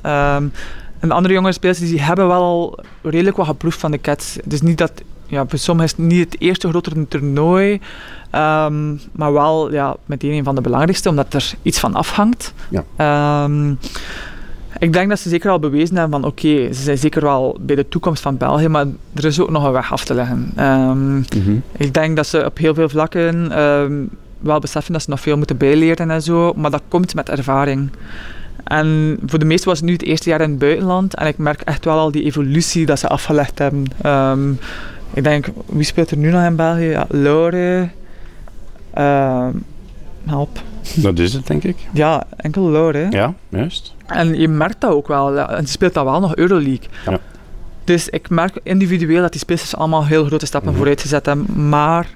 [0.99, 4.37] En de andere jongere spelers die hebben wel al redelijk wat geproefd van de Cats.
[4.49, 4.91] Is niet dat,
[5.27, 7.79] ja, voor sommigen is het niet het eerste grotere toernooi,
[8.29, 12.53] ehm, maar wel ja, meteen een van de belangrijkste, omdat er iets van afhangt.
[12.69, 12.83] Ja.
[12.95, 13.73] Ehm,
[14.79, 17.75] ik denk dat ze zeker al bewezen hebben van oké, ze zijn zeker wel bij
[17.75, 20.51] de toekomst van België, maar er is ook nog een weg af te leggen.
[20.55, 21.55] Ehm, Mhm.
[21.77, 23.47] ik denk dat ze op heel veel vlakken
[24.39, 27.89] wel beseffen dat ze nog veel moeten bijleren en zo, maar dat komt met ervaring.
[28.63, 31.37] En voor de meesten was het nu het eerste jaar in het buitenland en ik
[31.37, 33.85] merk echt wel al die evolutie dat ze afgelegd hebben.
[35.15, 36.83] Ik denk, wie speelt er nu nog in België?
[36.85, 37.89] Ja, Laure.
[38.93, 39.51] ehm,
[40.25, 40.61] help.
[40.95, 41.75] Dat is het, denk ik.
[41.93, 42.97] Ja, enkel Laure.
[42.97, 43.07] hè.
[43.09, 43.93] Ja, juist.
[44.05, 45.39] En je merkt dat ook wel.
[45.39, 46.87] En ze speelt dat wel nog Euroleague.
[47.05, 47.19] Ja.
[47.83, 50.77] Dus ik merk individueel dat die spelers allemaal heel grote stappen Mhm.
[50.79, 51.69] vooruit gezet hebben.
[51.69, 52.07] Maar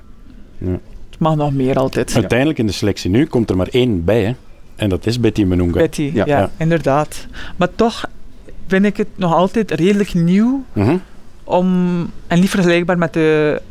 [0.57, 0.71] Ja.
[1.09, 2.15] het mag nog meer altijd.
[2.15, 4.33] Uiteindelijk in de selectie nu komt er maar één bij, hè.
[4.75, 5.79] En dat is Betty Menunga.
[5.79, 6.25] Betty, Ja.
[6.25, 6.49] ja, Ja.
[6.57, 7.27] inderdaad.
[7.55, 8.05] Maar toch
[8.67, 10.97] vind ik het nog altijd redelijk nieuw Mhm.
[11.49, 11.67] Om,
[12.27, 13.61] en niet vergelijkbaar met de,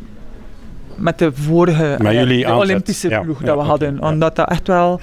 [0.97, 2.55] met de vorige Met eh, de.
[2.55, 4.03] Olympische Ja, ploeg dat we hadden.
[4.03, 5.01] Omdat dat echt wel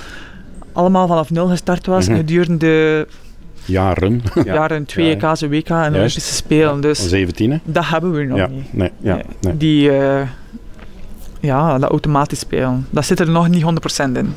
[0.73, 2.17] allemaal vanaf nul gestart was Mhm.
[2.17, 3.07] gedurende
[3.65, 4.21] Jaren.
[4.33, 4.43] Ja.
[4.53, 5.31] jaren twee Ja.
[5.31, 5.87] EK's, WK en.
[5.93, 6.81] Olympische Spelen.
[6.81, 7.57] Dus 17, hè.
[7.63, 8.73] dat hebben we nog Ja, niet.
[8.73, 8.91] nee.
[9.01, 9.19] Ja.
[9.41, 9.57] Nee.
[9.57, 10.21] Die, eh,
[11.45, 12.87] ja, dat automatisch spelen.
[12.89, 14.33] Dat zit er nog niet 100% in.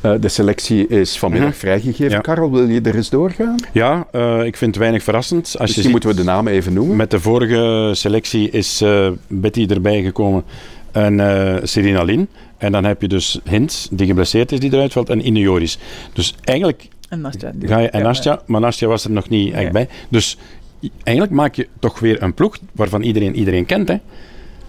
[0.00, 1.58] Eh, de selectie is vanmiddag Mhm.
[1.58, 2.10] vrijgegeven.
[2.10, 2.18] Ja.
[2.20, 3.56] Karel, wil je er eens doorgaan?
[3.72, 5.44] Ja, eh, ik vind het weinig verrassend.
[5.44, 6.96] Als je Misschien ziet, moeten we de namen even noemen.
[6.96, 10.44] met de vorige selectie is eh, Betty erbij gekomen
[10.92, 12.28] en eh Serena Lin.
[12.58, 15.78] En dan heb je dus Hint, die geblesseerd is, die eruit valt, en Ine Joris.
[16.12, 17.52] Dus eigenlijk En Nastja.
[17.62, 17.88] ga je...
[17.90, 19.72] En ja, Nastja, maar Nastja was er nog niet echt Nee.
[19.72, 19.88] bij.
[20.08, 20.38] Dus
[21.02, 23.96] eigenlijk maak je toch weer een ploeg waarvan iedereen iedereen kent, hè.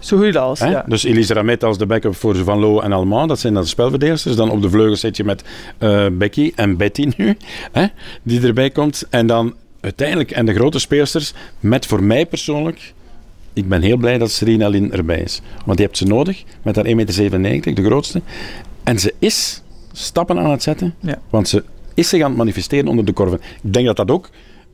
[0.04, 0.70] Zo goed als, Hè?
[0.70, 0.84] ja.
[0.88, 3.68] Dus Elise Ramet als de backup voor Van Loo en Alman, dat zijn dan de
[3.68, 4.36] spelverdedigers.
[4.36, 5.44] Dan op de vleugels zit je met
[5.78, 7.36] eh, Becky en Betty nu,
[7.72, 7.86] hè,
[8.22, 9.06] die erbij komt.
[9.10, 12.92] En dan uiteindelijk, en de grote speelsters, met voor mij persoonlijk,
[13.52, 15.40] ik ben heel blij dat Serena Lin erbij is.
[15.64, 18.22] Want die hebt ze nodig, met haar 1,97 meter, de grootste.
[18.82, 19.62] En ze is
[19.92, 21.18] stappen aan het zetten, Ja.
[21.30, 21.64] want ze
[21.94, 23.40] is zich aan het manifesteren onder de korven.
[23.62, 24.30] Ik denk dat dat ook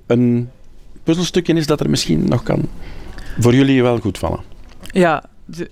[0.07, 0.49] een
[1.05, 2.69] puzzelstukje is dat er misschien nog kan
[3.39, 4.41] voor jullie wel goed vallen.
[4.91, 5.23] Ja,
[5.55, 5.69] ze,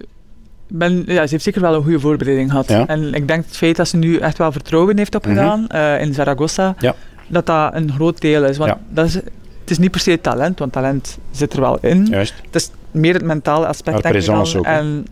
[0.68, 2.68] ben, ja, ze heeft zeker wel een goede voorbereiding gehad.
[2.68, 2.86] Ja.
[2.86, 6.14] En ik denk het feit dat ze nu echt wel vertrouwen heeft opgedaan eh, in
[6.14, 6.94] Zaragoza, Ja.
[7.28, 8.56] dat dat een groot deel is.
[8.56, 8.78] Want Ja.
[8.88, 12.06] dat is, het is niet per se talent, want talent zit er wel in.
[12.06, 12.34] Juist.
[12.46, 14.64] Het is meer het mentale aspect denk ik ook.
[14.64, 15.06] En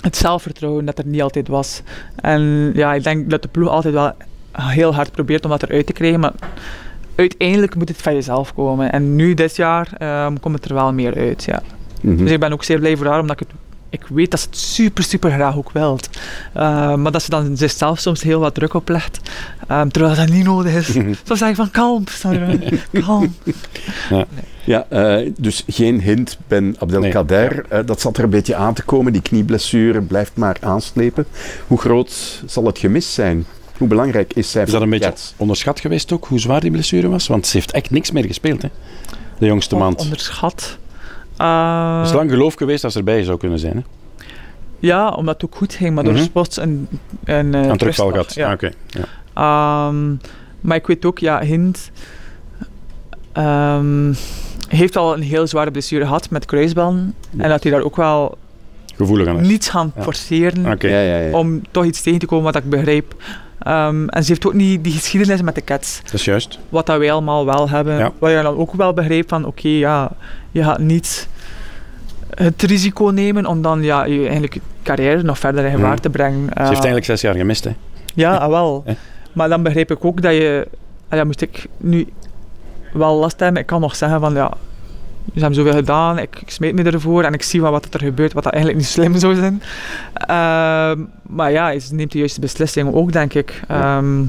[0.00, 1.82] het zelfvertrouwen dat er niet altijd was.
[2.16, 4.12] En ja, ik denk dat de ploeg altijd wel
[4.52, 6.32] heel hard probeert om dat eruit te krijgen, maar
[7.14, 8.92] uiteindelijk moet het van jezelf komen.
[8.92, 11.62] En nu, dit jaar, ehm, komt het er wel meer uit, ja.
[12.04, 12.16] Mhm.
[12.16, 13.58] Dus ik ben ook zeer blij voor haar, omdat ik, het,
[13.90, 16.08] ik weet dat ze het super, super graag ook wilt.
[16.56, 19.20] Uh, maar dat ze dan zichzelf soms heel wat druk oplegt,
[19.70, 20.86] um, terwijl dat niet nodig is.
[21.24, 22.54] Soms zeg ik van, kalm, Sandra,
[23.04, 23.34] kalm.
[24.64, 27.66] Ja, uh, dus geen hint Ben Abdelkader.
[27.68, 27.80] Nee.
[27.80, 29.12] Uh, dat zat er een beetje aan te komen.
[29.12, 31.26] Die knieblessure blijft maar aanslepen.
[31.66, 33.46] Hoe groot zal het gemist zijn?
[33.78, 37.08] Hoe belangrijk is zij Is dat een beetje onderschat geweest ook, hoe zwaar die blessure
[37.08, 37.26] was?
[37.26, 38.68] Want ze heeft echt niks meer gespeeld, hè?
[39.38, 40.00] De jongste maand.
[40.00, 40.78] Onderschat.
[41.44, 43.82] Uh, het is lang geloof geweest dat ze erbij zou kunnen zijn, hè?
[44.78, 46.28] Ja, omdat het ook goed ging, maar door mm -hmm.
[46.28, 46.88] spots een,
[47.24, 48.34] een, uh, terugval gehad.
[48.34, 48.46] Ja.
[48.46, 48.52] Ah.
[48.52, 48.72] Okay.
[48.86, 49.86] Ja.
[49.88, 50.20] Um,
[50.60, 51.90] maar ik weet ook, ja, Hint
[53.34, 54.14] um,
[54.68, 57.14] heeft al een heel zware blessure gehad met kruisbanden.
[57.30, 57.42] Ja.
[57.42, 58.38] En dat hij daar ook wel
[58.96, 59.48] gevoelig aan is.
[59.48, 60.90] niets gaan forceren okay.
[60.90, 63.14] ja, ja, om toch iets tegen te komen wat ik begrijp.
[63.66, 66.00] Um, en ze heeft ook niet die geschiedenis met de Cats.
[66.02, 66.58] Dat is juist.
[66.68, 68.12] Wat dat wij allemaal wel hebben.
[68.18, 70.10] Wat je dan ook wel begrijpt van, oké, okay, ja,
[70.50, 71.28] je gaat niet
[72.34, 76.00] het risico nemen om dan ja, je eigenlijk carrière nog verder in gevaar mm.
[76.00, 76.44] te brengen.
[76.54, 77.70] Ze heeft eigenlijk zes jaar gemist, hè?
[78.14, 78.82] Ja, wel.
[78.86, 78.94] Eh?
[79.32, 80.68] Maar dan begrijp ik ook dat je...
[81.10, 82.06] Ja, moest ik nu
[82.92, 83.60] wel last hebben.
[83.60, 84.52] Ik kan nog zeggen van, ja,
[85.32, 88.00] ze hebben zoveel gedaan, ik, ik smijt me ervoor en ik zie wel wat er
[88.00, 89.62] gebeurt, wat dat eigenlijk niet slim zou zijn.
[90.20, 93.60] Uh, maar ja, ze neemt de juiste beslissing ook, denk ik.
[93.70, 94.28] Um,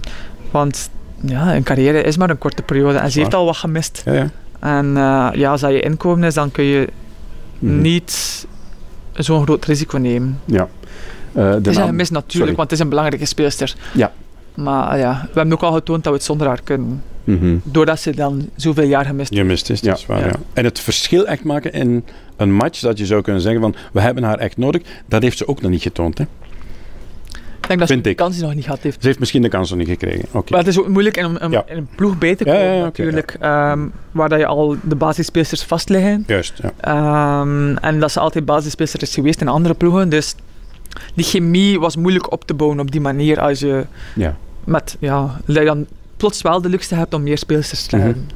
[0.51, 0.89] want
[1.21, 4.01] ja, een carrière is maar een korte periode en ze heeft al wat gemist.
[4.05, 4.29] Ja, ja.
[4.59, 6.87] En uh, ja, als dat je inkomen is, dan kun je
[7.59, 7.81] mm.
[7.81, 8.45] niet
[9.13, 10.39] zo'n groot risico nemen.
[10.45, 10.67] Ja.
[11.33, 12.45] Uh, het is een natuurlijk, Sorry.
[12.55, 13.75] want het is een belangrijke speelster.
[13.93, 14.11] Ja.
[14.55, 17.03] Maar ja, we hebben ook al getoond dat we het zonder haar kunnen.
[17.23, 17.57] Mhm.
[17.63, 20.07] Doordat ze dan zoveel jaar gemist Je mist is, dat is Ja.
[20.07, 20.25] waar, Ja.
[20.25, 20.35] ja.
[20.53, 22.05] En het verschil echt maken in
[22.37, 25.37] een match, dat je zou kunnen zeggen van, we hebben haar echt nodig, dat heeft
[25.37, 26.17] ze ook nog niet getoond.
[26.17, 26.25] Hè?
[27.65, 28.15] Ik denk dat ze Vind de ik.
[28.15, 28.97] kans die nog niet gehad heeft.
[29.01, 30.25] Ze heeft misschien de kans nog niet gekregen.
[30.31, 30.49] Oké.
[30.51, 31.63] Maar het is ook moeilijk in Ja.
[31.67, 33.35] in een ploeg bij te Ja, komen, ja, ja, natuurlijk.
[33.39, 33.79] Ehm,
[34.11, 36.23] waar dat je al de basisspelers vast liggen.
[36.27, 36.71] Juist, ja.
[36.79, 40.09] Ehm, en dat ze altijd basisspeler is geweest in andere ploegen.
[40.09, 40.35] Dus
[41.13, 43.39] die chemie was moeilijk op te bouwen op die manier.
[43.39, 44.35] Als je Ja.
[44.63, 45.85] met, ja, dat je dan
[46.17, 48.05] plots wel de luxe hebt om meer spelers te Mhm.
[48.05, 48.27] hebben.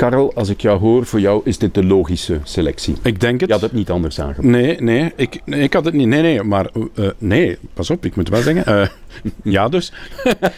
[0.00, 2.94] Karel, als ik jou hoor, voor jou is dit de logische selectie.
[3.02, 3.48] Ik denk het.
[3.48, 4.46] Je had het niet anders aangepakt.
[4.46, 6.06] Nee, nee ik, nee, ik had het niet.
[6.06, 8.66] Nee, nee, maar eh, nee, pas op, ik moet wel zeggen.
[8.66, 8.88] eh,
[9.54, 9.92] ja, dus.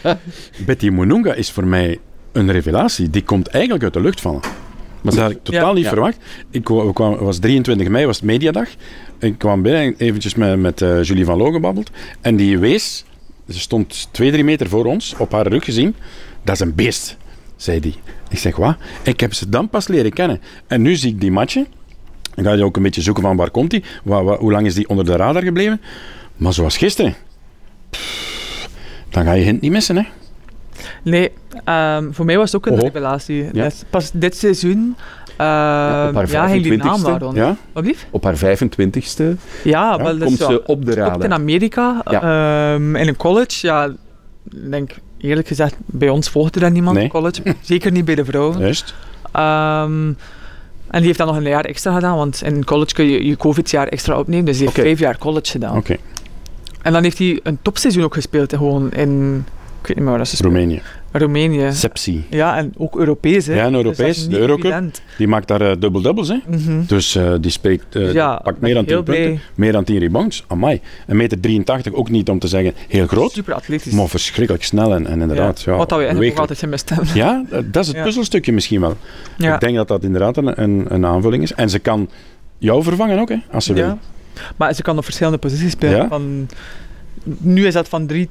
[0.65, 1.99] Betty Mununga is voor mij
[2.31, 3.09] een revelatie.
[3.09, 4.39] Die komt eigenlijk uit de lucht vallen.
[5.01, 5.73] Maar dat had ik totaal Ja.
[5.73, 5.89] niet Ja.
[5.89, 6.17] verwacht.
[6.49, 8.67] Ik kwam, we kwamen- het was 23 mei, was het mediadag.
[9.19, 11.91] Ik kwam binnen en eventjes met, met eh, Julie van Loo gebabbeld.
[12.21, 13.05] En die wees,
[13.49, 15.95] ze stond twee, drie meter voor ons, op haar rug gezien.
[16.43, 17.17] Dat is een beest,
[17.63, 17.95] zei die.
[18.29, 18.75] Ik zeg, wat?
[19.03, 20.41] Ik heb ze dan pas leren kennen.
[20.67, 21.67] En nu zie ik die matchen.
[22.35, 24.89] Dan ga je ook een beetje zoeken van waar komt wa- hoe lang is die
[24.89, 25.81] onder de radar gebleven.
[26.35, 27.15] Maar zoals gisteren,
[27.89, 28.69] pff,
[29.09, 29.95] dan ga je hint niet missen.
[29.95, 30.03] Hè?
[31.03, 31.31] Nee,
[31.63, 32.81] ehm, voor mij was het ook een Oho.
[32.85, 33.43] revelatie.
[33.53, 33.63] Ja.
[33.63, 34.95] Dus pas dit seizoen
[35.37, 37.09] Ja, op ehm, haar ja, ging die naam 25ste.
[37.11, 37.35] maar rond.
[37.35, 37.55] Ja?
[37.71, 38.07] Wat lief?
[38.09, 39.23] Op haar 25ste
[39.63, 41.31] Ja, wel, dat komt is wel- ze op de Ook in radar.
[41.31, 43.67] Amerika, ehm, in een college.
[43.67, 44.91] Ja, ik denk
[45.23, 47.07] eerlijk gezegd, bij ons volgde daar niemand Nee.
[47.07, 47.41] college.
[47.61, 48.59] Zeker niet bij de vrouwen.
[48.59, 48.93] Juist.
[49.31, 50.07] Ehm,
[50.87, 53.37] en die heeft dan nog een jaar extra gedaan, want in college kun je je
[53.37, 54.45] COVID-jaar extra opnemen.
[54.45, 55.77] Dus die heeft vijf jaar college gedaan.
[55.77, 55.95] Oké,
[56.81, 59.45] En dan heeft hij een topseizoen ook gespeeld, gewoon in,
[59.83, 60.43] ik weet niet meer waar dat ze.
[60.43, 60.81] Roemenië.
[61.11, 61.69] Roemenië.
[61.73, 62.25] Sepsi.
[62.29, 63.45] Ja, en ook Europees.
[63.47, 63.53] Hè.
[63.55, 64.91] Ja, en Europees, de Eurocup.
[65.17, 66.27] Die maakt daar eh, dubbel-dubbels.
[66.27, 66.37] hè.
[66.47, 66.85] Mhm.
[66.85, 69.41] Dus eh, die spreekt, eh, ja, pakt meer dan ik heel 10 punten.
[69.55, 70.43] Meer dan 10 rebounds.
[70.47, 70.81] Amai.
[71.07, 73.31] Een meter 83, ook niet om te zeggen heel groot.
[73.31, 73.93] Super atletisch.
[73.93, 75.61] Maar verschrikkelijk snel en, en inderdaad.
[75.61, 77.07] Ja, Wat dat we eigenlijk ook altijd gemist hebben.
[77.13, 78.03] Ja, dat is het Ja.
[78.03, 78.97] puzzelstukje misschien wel.
[79.37, 81.53] Ik denk dat dat inderdaad een, een, een aanvulling is.
[81.53, 82.09] En ze kan
[82.57, 83.85] jou vervangen ook, hè, als ze Ja.
[83.85, 83.97] wil.
[84.57, 85.97] Maar ze kan op verschillende posities spelen.
[85.97, 86.07] Ja.
[86.07, 86.47] Van,
[87.23, 88.29] nu is dat van drie,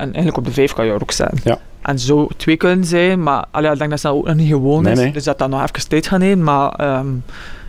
[0.00, 1.34] en eigenlijk op de vijf kan je er ook staan.
[1.44, 1.58] Ja.
[1.82, 4.48] En zo twee kunnen zijn, maar allee, ik denk dat ze dat ook nog niet
[4.48, 4.98] gewoon Nee, is.
[4.98, 5.12] nee.
[5.12, 6.44] Dus dat dat nog even tijd gaat nemen.
[6.44, 7.06] Maar ehm,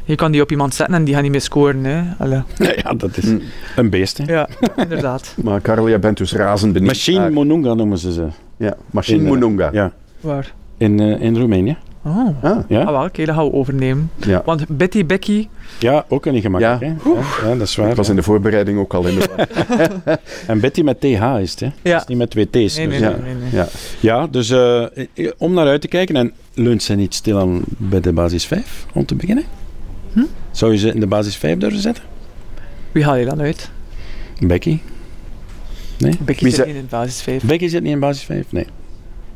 [0.04, 1.84] je kan die op iemand zetten en die gaat niet meer scoren.
[1.86, 2.02] Hè.
[2.18, 2.42] Allee.
[2.84, 3.38] Ja, dat is Hm.
[3.76, 4.18] een beest.
[4.18, 4.24] Hè.
[4.34, 5.34] Ja, inderdaad.
[5.44, 6.92] Maar Karel, jij bent dus razend benieuwd.
[6.92, 8.28] Machine naar- Monunga noemen ze ze.
[8.58, 9.70] Ja, Machine In, eh, Mununga.
[9.72, 10.54] Ja, Waar?
[10.78, 11.78] in, eh, in Roemenië.
[12.04, 12.44] Oh.
[12.44, 12.82] Ah, Ja?
[12.82, 14.12] Ah, wel, oké, dat gaan we overnemen.
[14.26, 14.42] ja.
[14.46, 15.48] Want Betty Becky,
[15.80, 16.82] ja, ook niet gemakkelijk.
[16.82, 16.88] Ja.
[16.88, 17.10] Hè?
[17.20, 17.90] Ja, ja, dat is waar.
[17.90, 19.48] Ik was in de voorbereiding ook al in de war.
[20.48, 21.06] En Betty met TH
[21.42, 21.70] is het, hè?
[21.82, 21.98] Ja.
[21.98, 22.52] Is niet met twee T's.
[22.78, 23.18] nee, nee, dus, nee, ja.
[23.24, 23.50] nee, nee.
[23.52, 23.68] Ja.
[24.00, 26.16] Ja, dus eh, om naar uit te kijken.
[26.16, 29.44] En leunt ze niet stil aan bij de basis 5 om te beginnen?
[30.14, 30.24] Hm?
[30.52, 32.04] Zou je ze in de basis 5 durven zetten?
[32.92, 33.70] Wie haal je dan uit?
[34.40, 34.80] Becky?
[36.20, 37.44] Becky Wie zit niet in de basis 5.
[37.44, 38.46] Becky zit niet in basis 5?
[38.50, 38.66] Nee.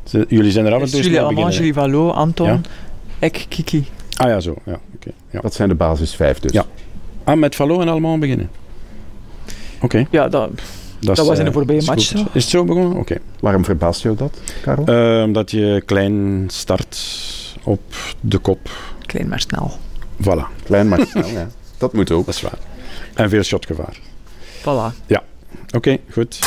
[0.08, 1.54] Ze- jullie zijn er af en toe Allemand, beginnen.
[1.54, 2.60] Julie Valo, Anton, Ja.
[3.18, 3.86] ik, Kiki.
[4.16, 4.54] Ah ja, zo.
[4.64, 5.10] Ja, oké.
[5.30, 5.40] ja.
[5.40, 6.52] Dat zijn de basis vijf dus.
[6.52, 6.64] Ja.
[7.24, 8.50] Ah, met Valo en allemaal beginnen.
[9.80, 10.06] Oké.
[10.10, 10.50] Ja, dat,
[11.00, 12.18] Dat, was in de eh, voorbije is match goed.
[12.18, 12.24] zo.
[12.32, 12.98] Is het zo begonnen?
[12.98, 13.16] Oké.
[13.40, 15.24] Waarom verbaast jou dat, Karel?
[15.24, 16.98] Omdat je klein start
[17.62, 17.80] op
[18.20, 18.70] de kop.
[19.06, 19.70] klein maar snel.
[20.22, 21.48] Voilà, Klein maar snel, ja.
[21.78, 22.26] Dat moet ook.
[22.26, 22.58] dat is waar.
[23.14, 23.98] En veel shotgevaar.
[24.60, 25.14] Voilà.
[25.74, 26.38] Oké, goed.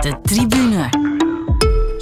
[0.00, 0.88] De tribune.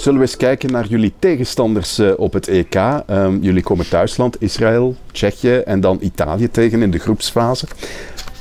[0.01, 2.75] Zullen we eens kijken naar jullie tegenstanders eh, op het EK?
[2.75, 7.65] Ehm, jullie komen thuisland, Israël, Tsjechië en dan Italië tegen in de groepsfase.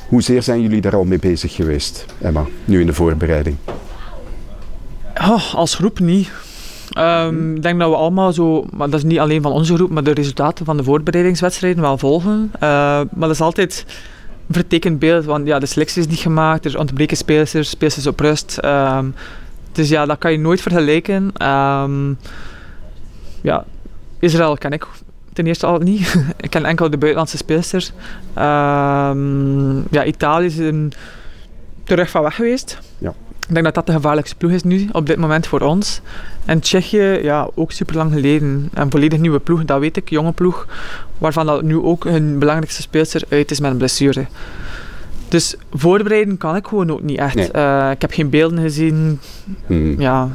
[0.08, 3.56] Hoezeer zijn jullie daar al mee bezig geweest, Emma, nu in de voorbereiding?
[5.20, 6.30] Oh, als groep niet.
[6.90, 9.90] Ehm, Ik denk dat we allemaal zo, maar dat is niet alleen van onze groep,
[9.90, 12.50] maar de resultaten van de voorbereidingswedstrijden wel volgen.
[12.54, 13.84] Eh, maar dat is altijd
[14.46, 18.20] een vertekend beeld, want ja, de selectie is niet gemaakt, er ontbreken spelers, spelers op
[18.20, 18.58] rust.
[18.58, 19.06] Ehm,
[19.72, 21.30] dus ja, dat kan je nooit vergelijken.
[21.36, 22.12] Ehm,
[23.40, 23.64] ja,
[24.18, 24.86] Israël ken ik
[25.32, 26.14] ten eerste al niet.
[26.40, 27.92] ik ken enkel de buitenlandse speelsters.
[28.34, 30.92] Ehm, ja, Italië is een
[31.84, 32.78] terug van weg geweest.
[32.98, 33.14] Ja.
[33.48, 36.00] Ik denk dat dat de gevaarlijkste ploeg is nu, op dit moment voor ons.
[36.44, 38.68] En Tsjechië, ja, ook super lang geleden.
[38.74, 40.66] Een volledig nieuwe ploeg, dat weet ik, jonge ploeg.
[41.18, 44.26] Waarvan dat nu ook hun belangrijkste speelster uit is met een blessure.
[45.30, 47.34] Dus voorbereiden kan ik gewoon ook niet echt.
[47.34, 47.50] Nee.
[47.50, 49.20] Eh, ik heb geen beelden gezien.
[49.66, 50.00] Hmm.
[50.00, 50.28] Ja,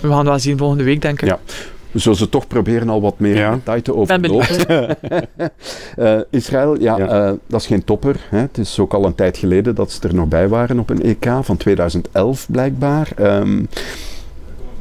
[0.00, 1.28] we gaan wel zien volgende week, denk ik.
[1.28, 1.38] Ja.
[1.90, 3.58] We zullen ze toch proberen al wat meer Ja.
[3.82, 4.96] te overlopen.
[5.96, 7.06] Eh, Israël, ja, Ja.
[7.26, 8.16] eh, dat is geen topper.
[8.28, 8.38] Hè.
[8.38, 11.02] Het is ook al een tijd geleden dat ze er nog bij waren op een
[11.02, 13.08] EK van 2011 blijkbaar.
[13.16, 13.62] Ehm,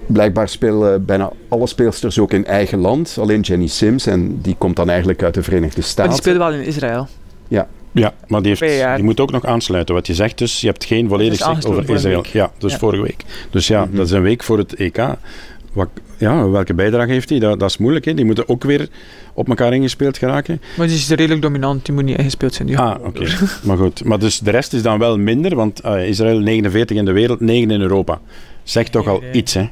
[0.05, 3.17] blijkbaar spelen bijna alle speelsters ook in eigen land.
[3.19, 6.11] Alleen Jenny Sims, en die komt dan eigenlijk uit de Verenigde Maar Staten.
[6.11, 7.07] die speelde wel in Israël.
[7.47, 7.67] Ja,
[8.27, 10.37] maar die, heeft, moet ook nog aansluiten wat je zegt.
[10.37, 12.25] Dus je hebt geen volledig is zicht over Israël.
[12.33, 12.77] Ja, dus Ja.
[12.77, 13.23] vorige week.
[13.49, 13.95] Dus ja, Mhm.
[13.95, 14.99] dat is een week voor het EK.
[15.73, 17.39] wat, ja, welke bijdrage heeft hij?
[17.39, 18.05] Dat, dat is moeilijk.
[18.05, 18.13] Hè?
[18.13, 18.89] Die moeten ook weer
[19.33, 20.61] op elkaar ingespeeld geraken.
[20.77, 22.67] Maar die is redelijk dominant, die moet niet ingespeeld zijn.
[22.67, 23.25] Die Ah, oké.
[23.63, 24.03] maar goed.
[24.03, 27.39] Maar dus de rest is dan wel minder, want uh, Israël 49 in de wereld,
[27.39, 28.19] 9 in Europa.
[28.63, 29.69] Zegt toch al iets, hè?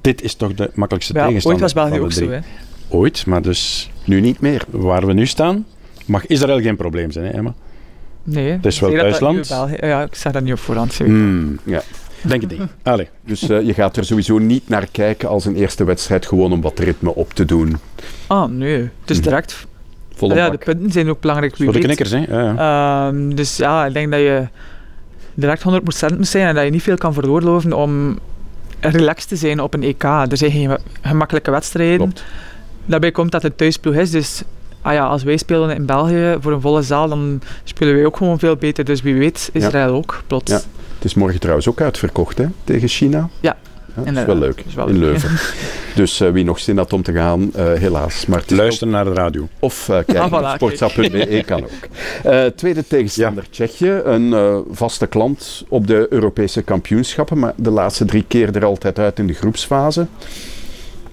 [0.00, 1.62] Dit is toch de makkelijkste ja, tegenstander.
[1.62, 2.30] Ooit was België ook de zo, drie.
[2.32, 2.40] hè.
[2.88, 4.62] Ooit, maar dus Nu niet meer.
[4.70, 5.66] waar we nu staan,
[6.04, 7.54] mag Israël geen probleem zijn, hè, Emma?
[8.22, 8.50] Nee.
[8.50, 10.94] Het is wel België- Ja, ik zeg dat niet op voorhand.
[10.94, 11.82] Hmm, Ja.
[12.22, 12.60] denk het niet.
[12.82, 13.08] Allee.
[13.26, 16.60] Dus eh, je gaat er sowieso niet naar kijken als een eerste wedstrijd, gewoon om
[16.60, 17.76] wat ritme op te doen.
[18.26, 18.76] Ah, nee.
[19.00, 19.28] Het is Mhm.
[19.28, 19.66] direct.
[20.14, 21.56] Volle ja, de punten zijn ook belangrijk.
[21.56, 22.18] wie Voor de knikkers, hè?
[22.28, 23.08] Ja, ja.
[23.08, 24.48] Ehm, dus ja, ik denk dat je
[25.34, 28.18] direct 100% moet zijn en dat je niet veel kan veroorloven om
[28.80, 30.02] relaxed te zijn op een EK.
[30.02, 31.96] Er zijn geen gemakkelijke wedstrijden.
[31.96, 32.24] Klopt.
[32.86, 34.42] Daarbij komt dat het thuisploeg is, dus
[34.84, 38.16] ah ja, als wij spelen in België voor een volle zaal, dan spelen wij ook
[38.16, 38.84] gewoon veel beter.
[38.84, 40.50] Dus wie weet, Israël ook, plots.
[40.50, 40.60] Ja.
[40.94, 43.28] Het is morgen trouwens ook uitverkocht hè, tegen China.
[43.40, 43.56] Ja,
[43.94, 44.62] dat is wel leuk.
[44.66, 45.10] Is wel in leuk.
[45.10, 45.30] Leuven.
[46.00, 48.26] dus eh, wie nog zin had om te gaan, eh, helaas.
[48.26, 49.48] Maar Luister naar de radio.
[49.58, 51.70] Of eh kijk, Ah, voilà, op sportsa.be kan ook.
[52.22, 54.00] Eh, tweede tegenstander Tsjechië.
[54.04, 57.38] Een eh, vaste klant op de Europese kampioenschappen.
[57.38, 60.06] Maar de laatste drie keer er altijd uit in de groepsfase.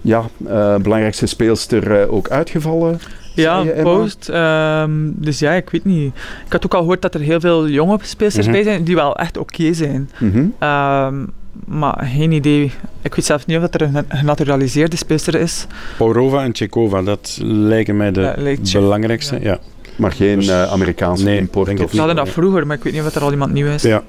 [0.02, 3.00] Ja, eh, belangrijkste speelster eh, ook uitgevallen.
[3.34, 3.84] Ja, Emma?
[3.84, 4.30] post.
[4.30, 6.14] ehm, dus ja, ik weet niet.
[6.46, 8.56] Ik had ook al gehoord dat er heel veel jonge speelsters Mhm.
[8.56, 10.10] bij zijn die wel echt oké zijn.
[10.20, 10.46] Mhm.
[10.60, 11.26] Ehm,
[11.66, 12.72] maar geen idee.
[13.02, 15.68] Ik weet zelfs niet of dat er een genaturaliseerde speelster is.
[15.98, 19.40] Paurova en Tchekova, dat lijken mij de Ja, lijkt Tsjech- belangrijkste.
[19.42, 19.60] Ja.
[19.96, 21.66] Maar geen eh, Amerikaanse nee, import.
[21.66, 23.68] denk of Ze hadden dat vroeger, maar ik weet niet of er al iemand nieuw
[23.68, 23.82] is.
[23.84, 24.04] ja.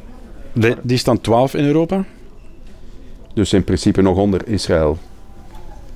[0.52, 2.04] De- die staan 12 in Europa.
[3.34, 4.98] Dus in principe nog onder Israël.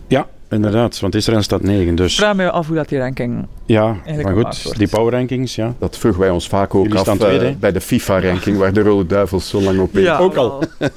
[0.09, 1.87] Ja, inderdaad, want Israël staat 9.
[1.91, 3.47] Ik Dus vraag me af hoe dat die ranking...
[3.67, 4.79] ja, maar goed, wordt.
[4.79, 5.75] die power rankings, ja.
[5.79, 8.81] Dat vroegen wij ons vaak ook Jullie af staan eh, bij de FIFA-ranking, waar de
[8.83, 10.03] Rode Duivels zo lang op in.
[10.03, 10.63] Ja, ook al.
[10.63, 10.69] Ik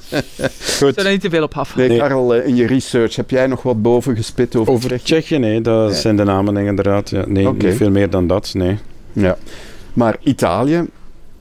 [0.78, 0.94] Goed.
[0.94, 1.76] zou er niet te veel op af.
[1.76, 1.98] Nee, Nee.
[1.98, 5.04] Karel, eh, in je research heb jij nog wat boven gespit over, Over Tsjechië?
[5.04, 7.10] Tsjechië, nee, dat zijn de namen inderdaad.
[7.10, 7.24] Ja.
[7.26, 8.78] Nee, niet veel meer dan dat, nee.
[9.12, 9.36] Ja.
[9.92, 10.84] Maar Italië,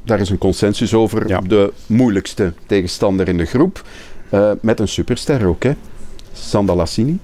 [0.04, 1.28] daar is een consensus over.
[1.28, 1.42] Ja.
[1.48, 3.82] De moeilijkste tegenstander in de groep.
[4.30, 5.72] eh, met een superster ook, hè?
[6.40, 7.20] Sanda Lassini.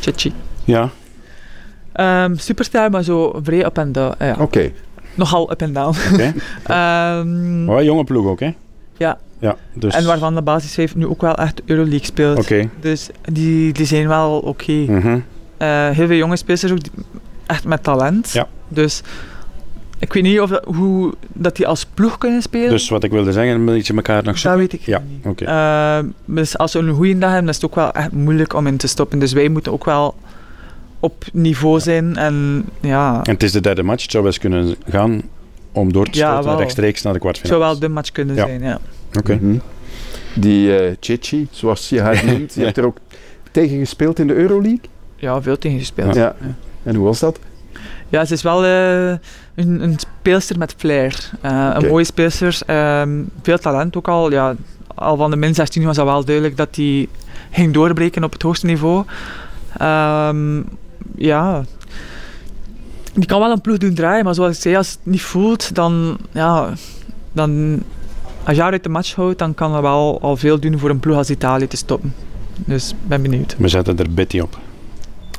[0.00, 0.32] Chichi.
[0.64, 0.90] Ja,
[1.92, 4.14] Ehm superster, maar zo vrij up en down.
[4.24, 4.70] Ja, Oké.
[5.14, 5.96] nogal up en down.
[6.12, 6.22] oké.
[6.64, 8.50] Ehm, Maar wel jonge ploeg ook, hè?
[8.96, 9.18] Ja.
[9.38, 9.94] Ja, dus...
[9.94, 12.38] En waarvan de basis 5 nu ook wel echt Euroleague speelt.
[12.38, 12.68] Oké.
[12.80, 14.72] Dus die, die zijn wel oké.
[14.72, 15.18] Mhm.
[15.56, 16.92] Eh, heel veel jonge spelers ook, die-
[17.46, 18.30] echt met talent.
[18.32, 18.48] Ja.
[18.68, 19.02] Dus
[19.98, 22.68] ik weet niet of dat, hoe dat die als ploeg kunnen spelen.
[22.70, 24.60] Dus wat ik wilde zeggen, een beetje elkaar nog dat zoeken.
[24.60, 25.26] weet ik Ja, niet.
[25.26, 25.44] oké.
[25.44, 28.66] Eh, dus als we een goede dag hebben, is het ook wel echt moeilijk om
[28.66, 29.18] in te stoppen.
[29.18, 30.14] Dus wij moeten ook wel
[31.00, 32.16] op niveau zijn.
[32.16, 35.22] En ja, En het is de derde match, het zou best kunnen gaan
[35.72, 36.58] om door te Ja, stoten wel.
[36.58, 37.70] rechtstreeks naar de het zou kwartfinale.
[37.72, 38.46] wel de match kunnen Ja.
[38.46, 38.62] zijn.
[38.62, 38.78] Ja.
[39.18, 39.34] Oké.
[39.40, 39.56] Mhm.
[40.34, 42.96] Die eh Chichi, zoals je haar noemt, je hebt er ook
[43.50, 44.80] tegen gespeeld in de Euroleague.
[45.16, 46.14] ja, veel tegen gespeeld.
[46.14, 46.36] Ja.
[46.82, 47.38] En hoe was dat?
[48.08, 49.14] Ja, ze is wel eh,
[49.56, 51.30] een, een speelster met flair.
[51.40, 51.70] Eh.
[51.74, 52.58] Een mooie speelster.
[52.66, 54.30] ehm, veel talent ook al.
[54.30, 54.54] Ja,
[54.94, 57.08] al van de min 16 was dat wel duidelijk dat hij
[57.50, 59.04] ging doorbreken op het hoogste niveau.
[59.78, 60.62] Ehm,
[61.16, 61.64] ja.
[63.14, 65.74] Die kan wel een ploeg doen draaien, maar zoals ik zei, als het niet voelt,
[65.74, 66.18] dan...
[66.32, 66.72] Ja,
[67.32, 67.82] dan
[68.44, 70.90] als je haar uit de match houdt, dan kan dat wel al veel doen voor
[70.90, 72.14] een ploeg als Italië te stoppen.
[72.64, 73.56] Dus ik ben benieuwd.
[73.58, 74.58] We zetten er Betty op.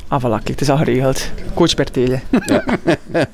[0.08, 1.32] Ah, voilà, kijk, het is al geregeld.
[1.54, 2.20] Coach Bertele.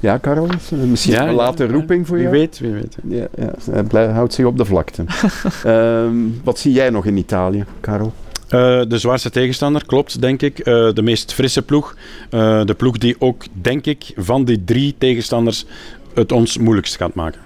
[0.00, 0.48] Ja, Karel?
[0.70, 1.72] Misschien Ja, een ja, late ja.
[1.72, 2.38] roeping voor Wie jou?
[2.38, 2.96] weet, wie weet.
[3.08, 5.04] Ja, ja, hij houdt zich op de vlakte.
[5.64, 8.12] Ehm, wat zie jij nog in Italië, Karel?
[8.48, 10.58] Eh, de zwaarste tegenstander, klopt, denk ik.
[10.58, 11.96] Eh, de meest frisse ploeg.
[12.30, 15.66] Eh, de ploeg die ook, denk ik, van die drie tegenstanders
[16.14, 17.40] het ons moeilijkst gaat maken.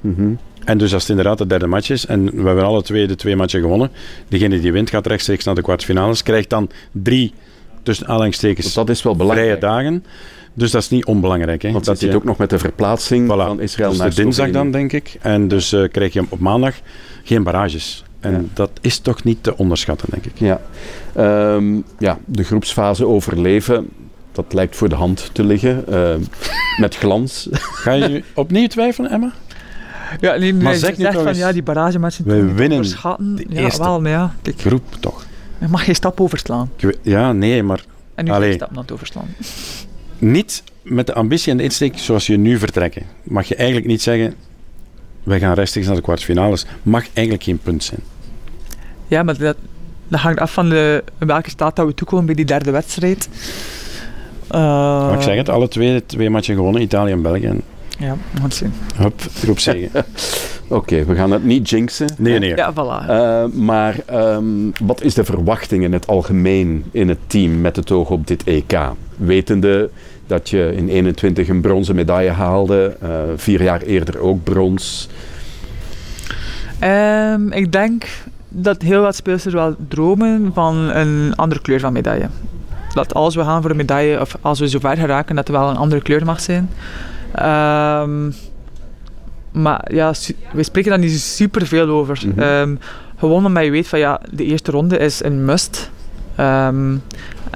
[0.00, 0.32] Mhm.
[0.64, 3.16] En dus als het inderdaad de derde match is, en we hebben alle twee de
[3.16, 3.90] twee matchen gewonnen,
[4.28, 7.32] degene die wint gaat rechtstreeks naar de kwartfinales, krijgt dan drie,
[7.82, 9.60] tussen aanhalingstekens, dat is wel vrije belangrijk.
[9.60, 10.04] dagen.
[10.54, 11.62] Dus dat is niet onbelangrijk.
[11.62, 11.72] Hè?
[11.72, 13.46] Want dat zit je- ook nog met de verplaatsing Voilà.
[13.46, 15.16] van Israël dus naar de dinsdag dan, denk ik.
[15.20, 16.74] En dus eh, krijg je op maandag
[17.24, 18.04] geen barrages.
[18.20, 18.40] En Ja.
[18.54, 20.32] dat is toch niet te onderschatten, denk ik.
[20.34, 20.60] Ja.
[21.14, 23.88] Ehm, ja, de groepsfase overleven,
[24.32, 25.84] dat lijkt voor de hand te liggen.
[25.88, 26.20] ehm,
[26.80, 27.48] met glans.
[27.82, 29.32] Ga je nu opnieuw twijfelen, Emma?
[30.20, 32.82] Ja, nee, Maar zeg ze nu zegt toch van eens, ja, die barragematchen niet winnen
[32.82, 33.82] de Ja, eerste.
[33.82, 35.24] wel, maar ja, kijk, Groep toch?
[35.60, 36.70] Je mag geen stap overslaan.
[37.02, 37.84] Ja, nee, maar
[38.14, 38.48] En nu Allee.
[38.48, 39.28] geen stap aan het overslaan.
[40.18, 43.02] niet met de ambitie en de insteek zoals je nu vertrekken.
[43.22, 44.34] Mag je eigenlijk niet zeggen,
[45.22, 46.66] wij gaan rechtstreeks naar de kwartfinales.
[46.82, 48.00] Mag eigenlijk geen punt zijn.
[49.06, 49.56] Ja, maar dat,
[50.08, 53.28] dat hangt af van de, in welke staat dat we toekomen bij die derde wedstrijd.
[54.48, 57.60] Eh, Maar ik zeg het, alle twee, twee matchen gewonnen, Italië en België.
[58.00, 58.72] Ja, het zien.
[58.96, 60.04] Hup, erop zeggen.
[60.68, 62.08] Oké, we gaan het niet jinxen.
[62.18, 62.56] Nee, nee.
[62.56, 63.08] Ja, voilà.
[63.08, 64.44] Eh, maar ehm,
[64.84, 68.44] wat is de verwachting in het algemeen in het team met het oog op dit
[68.44, 68.78] EK?
[69.16, 69.90] Wetende
[70.26, 75.08] dat je in 21 een bronzen medaille haalde, eh, vier jaar eerder ook brons.
[76.78, 78.06] Ehm, ik denk
[78.48, 82.28] dat heel wat speelsters wel dromen van een andere kleur van medaille.
[82.94, 85.68] Dat als we gaan voor een medaille, of als we zover geraken, dat er wel
[85.68, 86.70] een andere kleur mag zijn.
[87.34, 88.30] Ehm,
[89.52, 90.12] maar ja,
[90.52, 92.22] we spreken daar niet super veel over.
[92.26, 92.40] Mhm.
[92.40, 92.76] Ehm,
[93.16, 95.90] gewoon omdat je weet van ja, de eerste ronde is een must.
[96.34, 96.96] Ehm,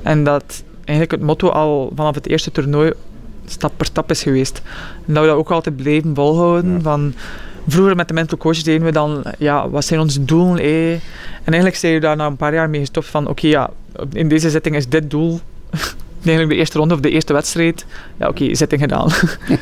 [0.03, 2.93] en dat eigenlijk het motto al vanaf het eerste toernooi
[3.47, 4.63] stap per stap is geweest.
[5.07, 6.73] En dat we dat ook altijd blijven volhouden.
[6.73, 6.81] Ja.
[6.81, 7.15] Van,
[7.67, 10.59] vroeger met de mental coach deden we dan, ja, wat zijn onze doelen?
[10.59, 10.93] eh?
[10.93, 13.71] En eigenlijk zijn we daar na een paar jaar mee gestopt van, oké, ja,
[14.13, 15.41] in deze zitting is dit doel.
[16.25, 17.87] Eigenlijk de eerste ronde of de eerste wedstrijd.
[18.19, 19.11] Ja, oké, zitting gedaan.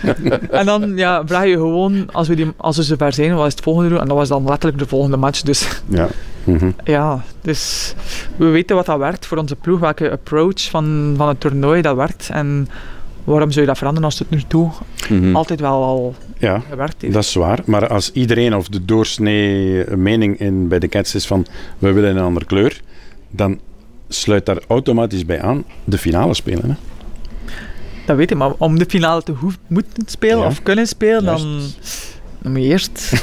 [0.51, 3.53] en dan ja, vraag je gewoon, als we, die, als we zover zijn, wat is
[3.53, 4.01] het volgende doel?
[4.01, 5.41] En dat was dan letterlijk de volgende match.
[5.43, 6.09] Dus Ja.
[6.45, 6.71] Mhm.
[6.85, 7.95] ja, dus
[8.37, 11.97] we weten wat dat werkt voor onze ploeg, welke approach van, van het toernooi dat
[11.97, 12.29] werkt.
[12.33, 12.69] En
[13.25, 14.71] waarom zou je dat veranderen als het nu toe
[15.11, 15.37] Mhm.
[15.37, 17.15] altijd wel al Ja, gewerkt heeft?
[17.15, 17.59] dat is waar.
[17.65, 21.47] Maar als iedereen of de doorsnee mening in, bij de Cats is van
[21.79, 22.81] we willen een andere kleur,
[23.31, 23.59] dan
[24.13, 26.71] sluit daar automatisch bij aan de finale spelen.
[26.71, 26.75] Hè?
[28.07, 30.47] Dat weet ik, maar om de finale te hoef, moeten spelen Ja.
[30.47, 31.61] of kunnen spelen, dan,
[32.43, 33.13] dan moet je eerst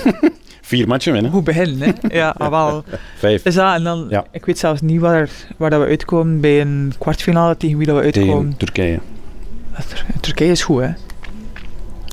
[0.62, 1.32] Vier matchen winnen.
[1.32, 1.80] goed beginnen.
[2.02, 2.16] Hè?
[2.18, 2.84] Ja, ah, wel.
[3.18, 4.26] Vijf Dus ja, en dan, Ja.
[4.32, 7.96] ik weet zelfs niet waar, waar dat we uitkomen bij een kwartfinale, tegen wie dat
[7.98, 8.36] we uitkomen.
[8.42, 9.00] tegen Turkije.
[9.88, 10.90] Tur- Turkije is goed, hè.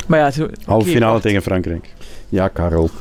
[0.06, 1.88] Maar ja, zo, Halve finale tegen Frankrijk.
[2.28, 2.90] Ja, Karel.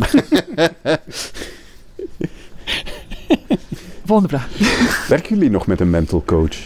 [4.05, 4.47] Volgende vraag.
[5.07, 6.57] Werken jullie nog met een mental coach?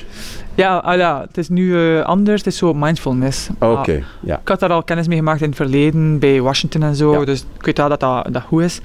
[0.55, 2.37] Ja, ah, ja, het is nu eh, anders.
[2.43, 3.47] Het is zo mindfulness.
[3.59, 4.39] Oké, Ah, ja.
[4.39, 7.11] ik had daar al kennis mee gemaakt in het verleden, bij Washington en zo.
[7.19, 7.25] Ja.
[7.25, 8.79] Dus ik weet wel dat dat, dat goed is.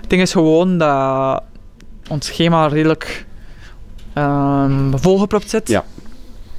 [0.00, 1.42] Het ding is gewoon dat
[2.08, 3.26] ons schema redelijk
[4.12, 5.68] ehm, volgepropt zit.
[5.68, 5.84] Ja.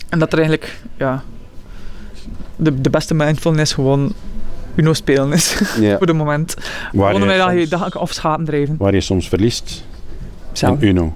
[0.09, 1.23] En dat er eigenlijk, ja,
[2.55, 4.13] de, de beste mindfulness gewoon
[4.75, 5.97] Uno spelen is, ja.
[5.97, 6.55] voor het moment.
[6.91, 8.75] Waar je dan je soms, dag of schapen drijven.
[8.77, 9.83] waar je soms verliest
[10.51, 11.15] Zelf, in Uno.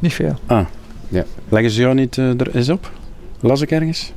[0.00, 0.34] Niet veel.
[1.48, 2.90] Leggen ze jou niet eh, er eens op?
[3.40, 4.12] Las ik ergens?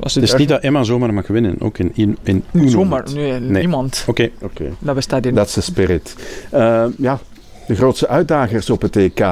[0.00, 2.68] Als Het is niet dat Emma zomaar mag winnen, ook in, in, in Uno.
[2.68, 3.14] Zomaar, niet.
[3.14, 3.60] nee, Nee.
[3.60, 4.04] niemand.
[4.06, 4.64] Oké, Oké.
[4.78, 6.16] Dat bestaat hier That's the spirit.
[6.50, 7.18] Eh, ja,
[7.66, 9.24] de grootste uitdagers op het EK.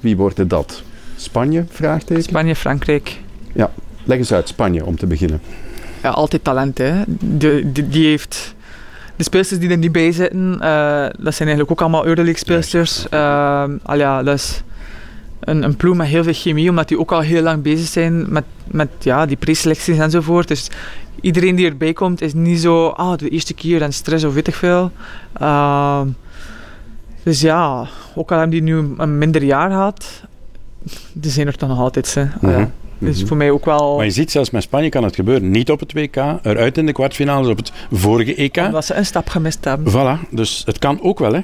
[0.00, 0.82] Wie worden dat?
[1.16, 1.64] Spanje?
[1.68, 2.22] Vraagteken.
[2.22, 3.18] Spanje, Frankrijk.
[4.06, 5.40] Leg eens uit, Spanje om te beginnen.
[6.02, 7.02] Ja, altijd talent, hè.
[7.24, 8.53] Die, die heeft...
[9.16, 13.08] De speelsters die er niet bij zitten, eh, dat zijn eigenlijk ook allemaal Euroleague speelsters.
[13.08, 14.62] Ehm, al ja, dat is
[15.40, 18.32] een, een ploeg met heel veel chemie, omdat die ook al heel lang bezig zijn
[18.32, 20.48] met, met ja, die preselecties enzovoort.
[20.48, 20.70] Dus
[21.20, 24.48] iedereen die erbij komt is niet zo, ah, de eerste keer en stress of weet
[24.48, 24.90] ik veel.
[25.32, 26.08] Ehm,
[27.22, 30.22] dus ja, ook al hebben die nu een minder jaar gehad,
[31.12, 32.14] die zijn er toch nog altijd.
[32.14, 32.22] Hè.
[32.22, 32.70] Ah, ja.
[33.04, 33.26] Dus Mhm.
[33.26, 33.96] voor mij ook wel...
[33.96, 35.50] Maar je ziet, zelfs met Spanje kan het gebeuren.
[35.50, 38.56] Niet op het WK, eruit in de kwartfinales op het vorige EK.
[38.56, 39.92] Omdat ze een stap gemist hebben.
[39.92, 41.40] Voilà, dus het kan ook wel, hè.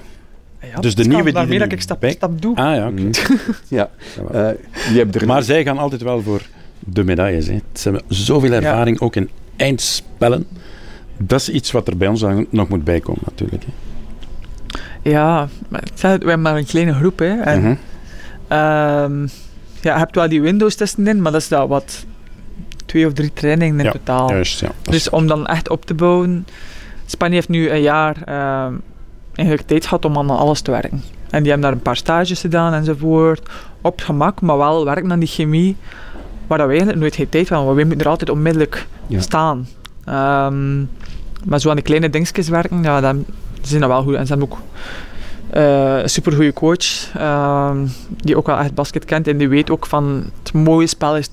[0.75, 2.57] Ja, Dus de nieuwe die daarmee dat ik stap, bij- stap doe.
[2.57, 3.01] Ah ja, oké.
[3.03, 3.11] Mhm.
[3.79, 3.91] ja.
[4.33, 4.49] Eh,
[4.93, 6.41] je hebt er Maar zij gaan altijd wel voor
[6.79, 7.47] de medailles.
[7.47, 7.59] Hè.
[7.73, 10.47] Ze hebben zoveel ervaring, ook in eindspellen.
[11.19, 13.65] Dat is iets wat er bij ons nog moet bijkomen, natuurlijk.
[13.65, 13.73] Hè.
[15.11, 17.19] Ja, maar we hebben maar een kleine groep.
[17.19, 17.41] Hè.
[17.41, 17.75] En, Mhm.
[18.49, 19.27] ehm,
[19.83, 22.05] ja, je hebt wel die windows tussenin, maar dat is dat wat
[22.87, 24.31] twee of drie trainingen in Ja, totaal.
[24.31, 24.71] Juist, ja.
[24.83, 26.47] Dus om dan echt op te bouwen.
[27.07, 28.75] Spanje heeft nu een jaar ehm,
[29.35, 31.03] eigenlijk tijd gehad om aan alles te werken.
[31.31, 33.49] En die hebben daar een paar stages gedaan enzovoort.
[33.81, 35.77] Op gemak, maar wel werken aan die chemie.
[36.47, 37.75] Waar dat wij eigenlijk nooit geen tijd van hebben.
[37.75, 39.21] Want wij moeten er altijd onmiddellijk Ja.
[39.21, 39.69] staan.
[40.05, 40.79] Ehm,
[41.49, 43.25] maar zo aan die kleine dingetjes werken, ja, dan
[43.63, 44.15] zijn dat wel goed.
[44.15, 44.59] En ze hebben ook
[45.53, 47.15] eh, een supergoeie coach.
[47.15, 47.87] ehm,
[48.17, 49.29] die ook wel echt basket kent.
[49.29, 51.29] En die weet ook van het mooie spel is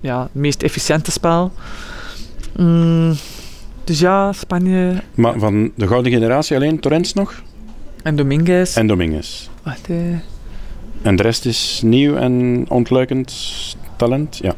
[0.00, 1.52] ja, het meest efficiënte spel.
[2.56, 3.14] Mm,
[3.84, 7.42] dus ja, Spanje Maar van de gouden generatie alleen Torrens nog
[8.02, 8.76] en Dominguez.
[8.76, 9.48] en Dominguez.
[9.62, 9.96] Wacht, eh,
[11.02, 13.32] En de rest is nieuw en ontluikend
[13.96, 14.36] talent.
[14.42, 14.54] Ja,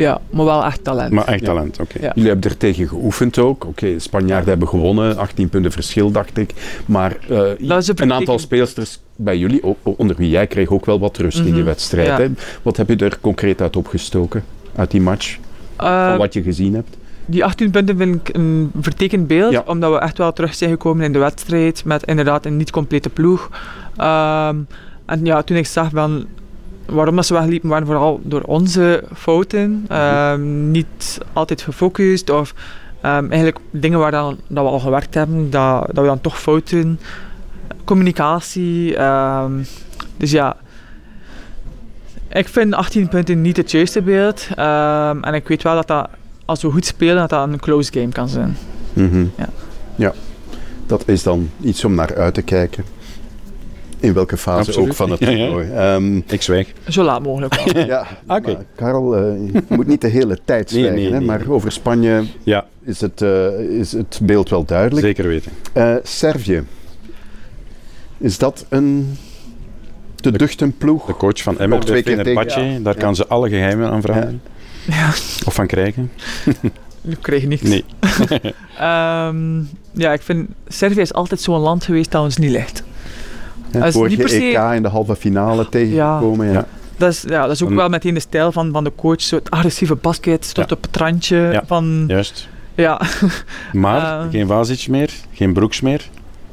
[0.00, 1.12] ja, maar wel echt talent.
[1.12, 1.46] maar echt Ja.
[1.46, 1.98] talent, oké.
[2.00, 2.12] Ja.
[2.14, 3.64] Jullie hebben er tegen geoefend ook.
[3.64, 6.54] Oké, de Spanjaarden hebben gewonnen, 18 punten verschil, dacht ik.
[6.86, 11.16] Maar eh, een een aantal speelsters bij jullie, onder wie jij, kreeg ook wel wat
[11.16, 12.06] rust in die Mhm, wedstrijd.
[12.08, 12.16] ja.
[12.20, 12.28] Hè?
[12.62, 14.44] Wat heb je er concreet uit opgestoken,
[14.76, 15.38] uit die match,
[15.76, 16.96] Eh, van wat je gezien hebt?
[17.26, 19.62] Die 18 punten vind ik een vertekend beeld, Ja.
[19.66, 23.50] omdat we echt wel terug zijn gekomen in de wedstrijd met inderdaad een niet-complete ploeg.
[23.96, 24.56] Ehm,
[25.06, 26.26] en ja, toen ik zag van
[26.90, 29.84] waarom dat ze wegliepen, waren vooral door onze fouten.
[29.88, 32.54] Ehm, niet altijd gefocust of
[33.00, 36.40] Ehm, eigenlijk dingen waar dan, dat we al gewerkt hebben, dat, dat we dan toch
[36.40, 37.00] fouten.
[37.84, 38.96] Communicatie.
[38.96, 39.52] ehm,
[40.16, 40.56] dus ja,
[42.28, 44.48] ik vind 18 punten niet het juiste beeld.
[45.20, 46.08] En ik weet wel dat, dat
[46.44, 48.56] als we goed spelen, dat dat een close game kan zijn.
[48.92, 49.24] Mhm.
[49.36, 49.48] Ja.
[49.94, 50.12] ja,
[50.86, 52.84] dat is dan iets om naar uit te kijken.
[54.00, 54.88] In welke fase Absoluut.
[54.88, 55.36] ook van het Ja, ja.
[55.36, 55.70] toernooi.
[55.70, 56.72] Ehm, Ik zwijg.
[56.88, 57.54] Zo laat mogelijk
[57.86, 58.52] ja, Oké.
[58.52, 59.22] maar Karel, eh,
[59.52, 61.02] je moet niet de hele tijd Nee, zwijgen.
[61.02, 61.26] nee, hè, nee.
[61.26, 65.06] Maar over Spanje Ja, is het, eh, is het beeld wel duidelijk.
[65.06, 65.52] zeker weten.
[65.72, 66.62] Eh, Servië.
[68.18, 69.16] Is dat een
[70.14, 71.06] te duchten ploeg?
[71.06, 73.00] De coach van Emmer, twee keer Fenerbahce, daar ja.
[73.00, 74.42] kan ze alle geheimen aan vragen.
[74.86, 75.08] Ja,
[75.46, 76.10] Of van krijgen.
[77.08, 77.62] ik kreeg niks.
[77.62, 77.84] Nee.
[78.78, 79.58] Ehm,
[79.92, 82.82] ja, ik vind Servië is altijd zo'n land geweest dat ons niet ligt.
[83.72, 86.46] Hè, dat is vorige niet per se- EK in de halve finale tegengekomen.
[86.46, 86.52] Ja.
[86.52, 86.66] Ja.
[86.96, 89.20] Dat is, ja, dat is ook Een- wel meteen de stijl van, van de coach.
[89.22, 90.76] Zo het agressieve basket tot Ja.
[90.76, 91.62] op het randje Ja.
[91.66, 92.04] van...
[92.06, 92.48] Juist.
[92.74, 93.00] Ja,
[93.72, 94.30] Maar Eh.
[94.30, 96.08] geen Vazic meer, geen Broeks meer.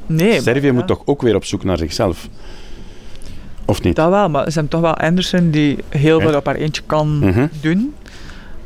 [0.06, 0.40] nee.
[0.40, 2.28] Servië maar- moet toch ook weer op zoek naar zichzelf.
[3.64, 3.96] Of niet?
[3.96, 6.26] Dat wel, maar ze hebben toch wel Anderson die heel Ja.
[6.28, 7.46] veel op haar eentje kan Mhm.
[7.60, 7.94] doen.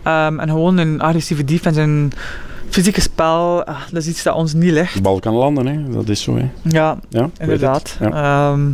[0.03, 2.11] Ehm, en gewoon een agressieve defense en
[2.73, 4.95] fysieke spel, ah, dat is iets dat ons niet ligt.
[4.95, 5.91] De bal kan landen, hè.
[5.91, 6.37] dat is zo.
[6.37, 6.51] Hè.
[6.63, 7.97] Ja, Ja, inderdaad.
[7.99, 8.13] het.
[8.13, 8.51] Ja.
[8.53, 8.71] Ehm,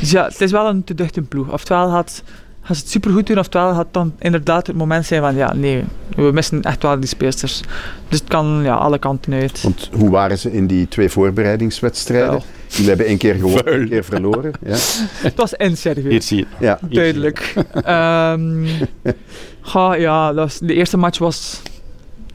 [0.00, 1.52] dus ja, het is wel een te duchte ploeg.
[1.52, 2.22] Oftewel gaat,
[2.62, 5.84] gaat ze het supergoed doen, oftewel gaat dan inderdaad het moment zijn van ja, nee,
[6.16, 7.60] we missen echt wel die speelsters.
[8.08, 9.62] Dus het kan ja, alle kanten uit.
[9.62, 12.30] Want hoe waren ze in die twee voorbereidingswedstrijden?
[12.30, 12.42] Wel.
[12.68, 14.52] Jullie hebben één keer gewonnen, één keer verloren.
[14.64, 14.76] Ja.
[15.28, 16.08] Het was in Servië.
[16.08, 16.46] Hier zie je.
[16.58, 16.78] Ja.
[16.88, 17.54] Duidelijk.
[17.72, 18.66] Ehm,
[19.60, 21.62] ga, ja, dat was, de eerste match was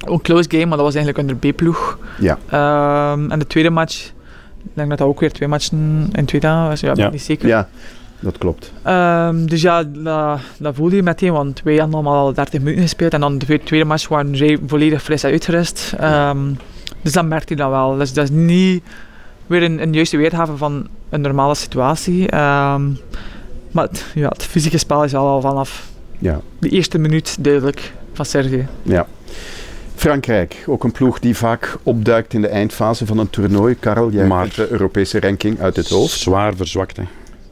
[0.06, 1.98] een close game, maar dat was eigenlijk onder B-ploeg.
[2.20, 2.38] Ja.
[2.50, 4.06] Ehm, en de tweede match,
[4.64, 6.80] ik denk dat dat ook weer twee matchen in twee dagen was.
[6.80, 7.48] Ja, niet zeker.
[7.48, 7.70] ja,
[8.20, 8.72] dat klopt.
[8.84, 12.82] Ehm, dus ja, dat, dat voelde je meteen, want wij hadden allemaal al 30 minuten
[12.82, 15.94] gespeeld en dan de tweede- match waren zij volledig fris en uitgerust.
[16.00, 16.38] Ehm,
[17.02, 17.98] dus dat merkte je dan wel.
[17.98, 18.84] Dus dat is niet
[19.48, 22.28] weer een, een juiste weergave van een normale situatie.
[22.30, 22.82] Ehm,
[23.72, 25.88] maar het, ja, het fysieke spel is al, al vanaf
[26.20, 26.40] Ja.
[26.60, 28.68] de eerste minuut duidelijk van Servië.
[28.84, 29.08] ja.
[30.02, 33.76] Frankrijk, ook een ploeg die vaak opduikt in de eindfase van een toernooi.
[33.80, 36.20] Karel, jij Maar- de Europese ranking uit het hoofd.
[36.20, 36.98] Zwaar verzwakt.
[36.98, 37.04] Hè.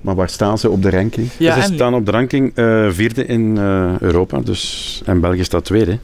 [0.02, 1.30] Maar waar staan ze op de ranking?
[1.38, 4.40] Ja, ze en- staan op de ranking eh, vierde in eh, Europa.
[4.40, 5.98] Dus, en België staat tweede.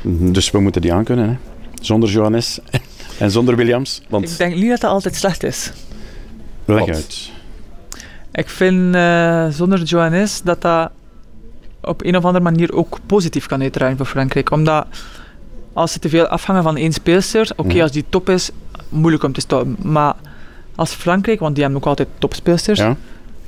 [0.00, 0.32] Mhm.
[0.32, 1.28] Dus we moeten die aankunnen.
[1.28, 1.36] Hè.
[1.82, 2.58] Zonder Johannes
[3.18, 4.02] en zonder Williams.
[4.08, 5.72] Want ik denk niet dat dat altijd slecht is.
[6.64, 6.88] Leg Wat?
[6.88, 7.30] uit.
[8.32, 10.90] Ik vind eh, zonder Johannes dat dat
[11.80, 14.50] op een of andere manier ook positief kan uitdraaien voor Frankrijk.
[14.50, 14.86] Omdat
[15.76, 17.80] als ze te veel afhangen van één speelster, oké, Mhm.
[17.80, 18.50] als die top is,
[18.88, 19.76] moeilijk om te stoppen.
[19.82, 20.14] Maar
[20.74, 22.96] als Frankrijk, want die hebben ook altijd topspeelsters, Ja?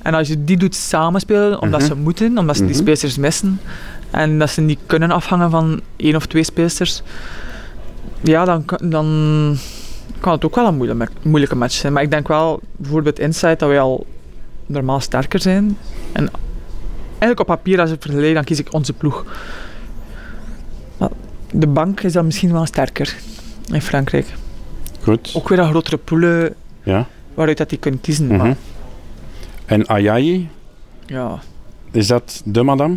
[0.03, 1.89] en als je die doet samenspelen, omdat Mhm.
[1.89, 2.81] ze moeten, omdat ze die Mhm.
[2.81, 3.61] speelsters missen,
[4.11, 7.03] en dat ze niet kunnen afhangen van één of twee speelsters,
[8.21, 9.07] ja, dan, kan- dan
[10.21, 11.93] kan het ook wel een moeilijke, match zijn.
[11.93, 14.07] Maar ik denk wel, bijvoorbeeld Inside, dat wij al
[14.67, 15.77] normaal sterker zijn.
[16.13, 16.31] En
[17.09, 19.25] eigenlijk op papier, als ik vergelijk, dan kies ik onze ploeg.
[20.99, 21.09] Maar
[21.53, 23.17] de bank is dan misschien wel sterker
[23.73, 24.27] in Frankrijk.
[25.03, 25.33] Goed.
[25.37, 27.07] Ook weer een grotere poelen Ja.
[27.35, 28.27] waaruit dat die kunnen kiezen.
[28.27, 28.37] Mhm.
[28.37, 28.57] Maar
[29.67, 30.49] En Ayayi,
[31.07, 31.39] ja...
[31.91, 32.97] is dat de madame?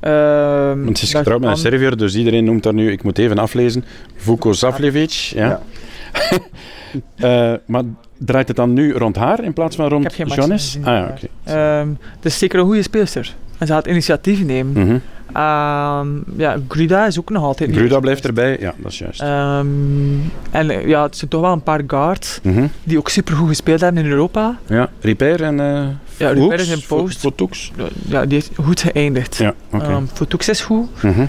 [0.00, 3.18] ehm, Want ze is getrouwd met een Serviër, dus iedereen noemt haar nu, ik moet
[3.18, 3.84] even aflezen,
[4.16, 5.10] Vuko Zavljevic.
[5.10, 5.60] Ja.
[7.16, 7.82] Eh, maar
[8.18, 10.78] draait het dan nu rond haar in plaats van rond Johannes?
[10.82, 11.26] Ah ja, oké.
[11.44, 13.34] Ehm, het is zeker een goede speelster.
[13.58, 14.86] En ze gaat initiatief nemen.
[14.86, 14.98] Mhm.
[15.32, 19.20] Ehm, ja, Gruda is ook nog altijd Gruda blijft erbij, ja, dat is juist.
[19.20, 19.66] Ehm,
[20.50, 22.66] en ja, het zijn toch wel een paar guards Mhm.
[22.84, 24.58] die ook supergoed gespeeld hebben in Europa.
[24.66, 25.82] Ja, Ripper en eh
[26.16, 27.18] Ja, Rupert is in post.
[27.18, 27.72] Fotoux.
[28.08, 29.36] Ja, die heeft goed geëindigd.
[29.36, 29.84] Ja, oké.
[29.84, 31.02] Ehm, Fotoux is goed.
[31.02, 31.24] Mhm.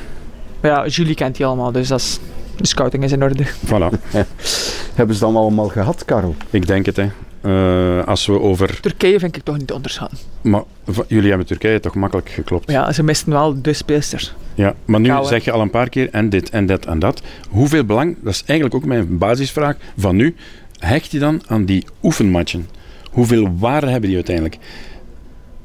[0.61, 2.19] Maar ja, Julie kent die allemaal, dus dat is,
[2.57, 3.43] de scouting is in orde.
[3.65, 3.99] Voilà,
[4.95, 6.35] hebben ze dan allemaal gehad, Karel?
[6.49, 6.95] ik denk het.
[6.95, 7.09] Hè.
[7.41, 8.79] Eh, als we over...
[8.79, 10.17] Turkije vind ik toch niet te onderschatten.
[10.41, 10.63] Maar
[11.07, 12.71] jullie hebben Turkije toch makkelijk geklopt?
[12.71, 14.33] Ja, ze misten wel de speelster.
[14.53, 17.21] Ja, maar nu zeg je al een paar keer en dit en dat en dat.
[17.49, 20.35] Hoeveel belang, dat is eigenlijk ook mijn basisvraag van nu,
[20.79, 22.67] hecht je dan aan die oefenmatchen?
[23.11, 24.57] Hoeveel waarde hebben die uiteindelijk?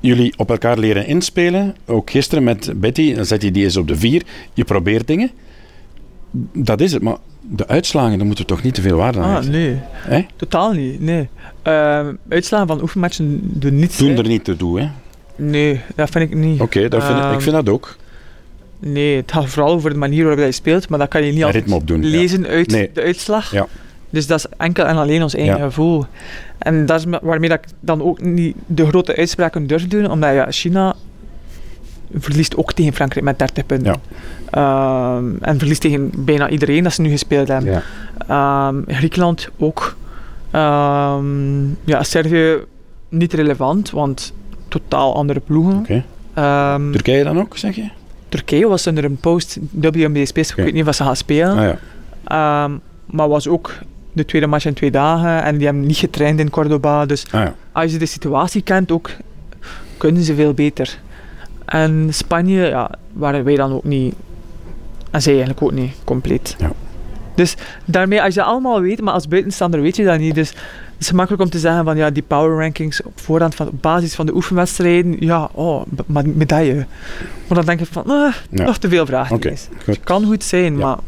[0.00, 3.88] Jullie op elkaar leren inspelen, ook gisteren met Betty, dan zet je die eens op
[3.88, 4.22] de vier,
[4.54, 5.30] je probeert dingen.
[6.52, 7.16] Dat is het, maar
[7.48, 9.78] de uitslagen, daar moeten we toch niet te veel waarde aan Ah, nee.
[9.92, 10.24] Hè?
[10.36, 11.28] Totaal niet, nee.
[11.62, 13.96] Ehm, uitslagen van oefenmatchen doen niets.
[13.98, 14.16] Doen hè.
[14.16, 14.88] er niet te doen, hè?
[15.36, 16.60] Nee, dat vind ik niet.
[16.60, 17.96] Oké, dat vind ik- ik Ehm, vind dat ook.
[18.78, 21.44] Nee, het gaat vooral over de manier waarop je speelt, maar dat kan je niet
[21.44, 21.80] altijd ja.
[21.96, 22.90] lezen uit Nee.
[22.92, 23.50] de uitslag.
[23.52, 23.66] Ja.
[24.10, 25.64] Dus dat is enkel en alleen ons eigen Ja.
[25.64, 26.04] gevoel.
[26.58, 30.34] En dat is waarmee dat ik dan ook niet de grote uitspraken durf doen, omdat
[30.34, 30.94] ja, China
[32.14, 33.94] verliest ook tegen Frankrijk met 30 punten.
[34.50, 37.72] Ehm, en verliest tegen bijna iedereen dat ze nu gespeeld hebben.
[37.72, 37.82] Ja.
[38.68, 39.96] Ehm, Griekenland ook.
[40.50, 42.56] Ehm, ja, Servië
[43.08, 44.32] niet relevant, want
[44.68, 45.84] totaal andere ploegen.
[46.92, 47.88] Turkije dan ook, zeg je?
[48.28, 50.50] Turkije was onder een post-WMD Space.
[50.56, 51.56] Ik weet niet wat ze gaan spelen.
[51.58, 51.76] Ah
[52.24, 52.70] ja.
[53.06, 53.74] Maar was ook
[54.12, 55.42] de tweede match in twee dagen.
[55.42, 57.06] En die hebben niet getraind in Cordoba.
[57.06, 57.54] Dus Ah ja.
[57.72, 59.10] als je de situatie kent, ook,
[59.96, 60.98] kunnen ze veel beter.
[61.66, 64.14] En Spanje, ja, waren wij dan ook niet.
[65.10, 66.56] En zij eigenlijk ook niet compleet.
[66.58, 66.72] Ja.
[67.34, 67.54] Dus
[67.84, 70.34] daarmee, als je dat allemaal weet, maar als buitenstaander weet je dat niet.
[70.34, 70.58] Dus het
[70.98, 74.14] is gemakkelijk om te zeggen van ja, die power rankings op voorhand van op basis
[74.14, 76.86] van de oefenwedstrijden, ja, oh, be- ma- medaille.
[77.46, 78.64] Maar dan denk ik van, eh, Ja.
[78.64, 79.40] nog te veel vragen.
[79.84, 80.86] Het kan goed zijn, Ja.
[80.86, 80.98] maar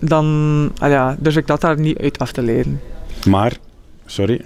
[0.00, 2.80] dan ah ja, durf ik dat daar niet uit af te leiden.
[3.28, 3.52] Maar,
[4.06, 4.40] sorry,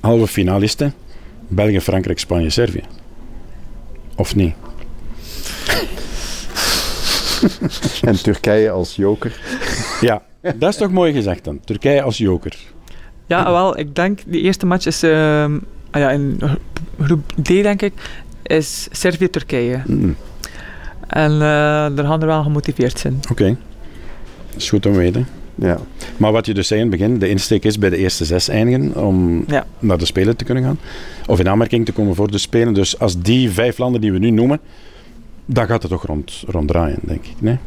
[0.00, 0.94] halve finalisten.
[1.48, 2.82] België, Frankrijk, Spanje, Servië.
[4.16, 4.54] Of niet?
[8.02, 9.40] En Turkije als joker.
[10.00, 10.22] Ja,
[10.56, 11.60] dat is toch mooi gezegd dan.
[11.64, 12.56] Turkije als joker.
[13.26, 15.58] Ja, wel, ik denk die eerste match is ehm,
[15.90, 16.40] ah ja, in
[17.00, 17.92] groep D, denk ik,
[18.42, 19.82] is Servië-Turkije.
[19.86, 20.16] Mm.
[21.08, 21.38] En eh
[21.96, 23.20] daar gaan er wel gemotiveerd zijn.
[23.30, 23.56] Oké.
[24.50, 25.26] Dat is goed om te weten.
[25.54, 25.78] Ja.
[26.16, 28.48] Maar wat je dus zei in het begin, de insteek is bij de eerste zes
[28.48, 29.66] eindigen om Ja.
[29.78, 30.78] naar de Spelen te kunnen gaan.
[31.26, 32.74] Of in aanmerking te komen voor de Spelen.
[32.74, 34.60] Dus als die vijf landen die we nu noemen,
[35.46, 37.34] dan gaat het toch rond, ronddraaien, denk ik.
[37.38, 37.58] Nee?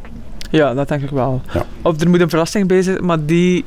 [0.52, 1.42] Ja, dat denk ik wel.
[1.54, 1.66] Ja.
[1.82, 3.64] Of er moet een verrassing bij zitten, maar die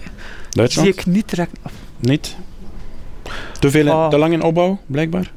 [0.65, 1.53] zie ik niet direct.
[1.99, 2.37] Niet?
[3.61, 4.09] Te, veel in- Ah.
[4.11, 5.33] te lang in opbouw, blijkbaar?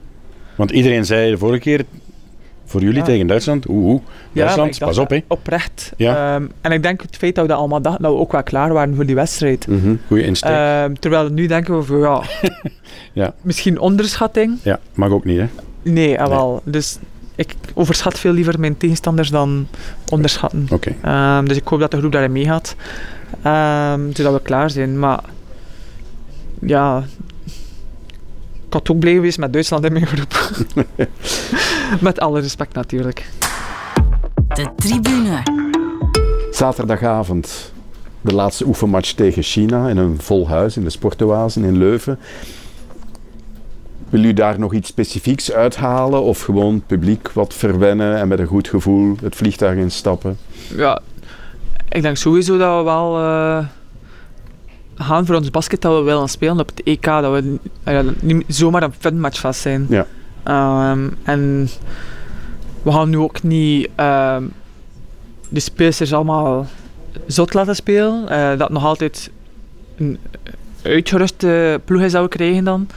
[0.55, 1.86] Want iedereen zei de vorige keer,
[2.66, 3.03] voor jullie Ja.
[3.03, 4.01] tegen Duitsland, oeh,
[4.32, 5.20] Duitsland, pas op hè.
[5.28, 5.91] Oprecht.
[5.97, 6.36] Ja.
[6.36, 8.43] Ehm, en ik denk het feit dat we dat allemaal dachten, dat we ook wel
[8.43, 9.68] klaar waren voor die wedstrijd.
[9.68, 9.95] Mhm.
[10.07, 10.51] Goeie insteek.
[10.51, 12.22] Ehm, terwijl nu denken we van ja,
[13.24, 13.34] Ja.
[13.41, 14.57] misschien onderschatting.
[14.64, 15.47] ja, mag ook niet hè.
[15.82, 16.61] Nee, ah, wel.
[16.66, 16.97] Dus
[17.36, 19.68] ik overschat veel liever mijn tegenstanders dan
[20.11, 20.68] onderschatten.
[20.72, 20.95] Oké.
[21.01, 22.76] Ehm, dus ik hoop dat de groep daarin meegaat.
[24.14, 24.99] Zodat we klaar zijn.
[24.99, 25.20] Maar
[26.61, 27.03] ja,
[28.74, 30.51] had ook blij geweest met Duitsland in mijn groep.
[31.99, 33.30] met alle respect natuurlijk.
[34.47, 35.43] De tribune.
[36.51, 37.71] Zaterdagavond
[38.21, 42.19] de laatste oefenmatch tegen China in een vol huis in de Sportoasen in Leuven.
[44.09, 48.39] Wil u daar nog iets specifieks uithalen of gewoon het publiek wat verwennen en met
[48.39, 50.38] een goed gevoel het vliegtuig instappen?
[50.76, 51.01] Ja,
[51.89, 53.65] ik denk sowieso dat we wel eh,
[54.95, 57.05] gaan voor ons basket dat we willen spelen op het EK.
[57.05, 59.85] Dat we ja, niet zomaar een funmatch vast zijn.
[59.89, 60.05] Ja.
[60.43, 61.69] Ehm, en
[62.81, 64.43] we gaan nu ook niet ehm,
[65.49, 66.67] de speelsters allemaal
[67.27, 68.29] zot laten spelen.
[68.29, 69.31] Eh, dat nog altijd
[69.97, 70.17] een
[70.81, 72.87] uitgeruste ploeg is dat we krijgen dan.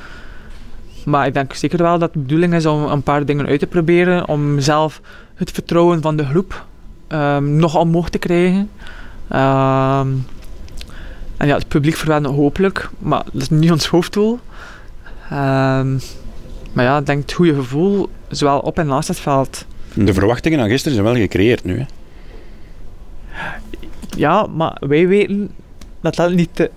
[1.05, 3.67] Maar ik denk zeker wel dat de bedoeling is om een paar dingen uit te
[3.67, 4.29] proberen.
[4.29, 5.01] Om zelf
[5.35, 6.67] het vertrouwen van de groep
[7.09, 8.71] ehm, nog omhoog te krijgen.
[11.37, 14.39] En ja, het publiek verwennen hopelijk, maar dat is niet ons hoofddoel.
[15.31, 15.93] Ehm,
[16.73, 19.65] maar ja, ik denk het goede gevoel, zowel op en naast het veld.
[19.95, 21.85] De verwachtingen aan gisteren zijn wel gecreëerd nu hè.
[24.17, 25.51] Ja, maar wij weten
[26.01, 26.69] dat dat niet.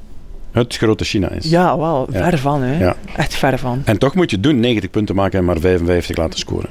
[0.52, 1.50] Het grote China is.
[1.50, 2.30] Ja, wel, Ja.
[2.30, 2.80] ver van, hè.
[2.80, 2.96] Ja.
[3.16, 3.82] Echt ver van.
[3.86, 6.70] En toch moet je doen 90 punten maken en maar 55 laten scoren.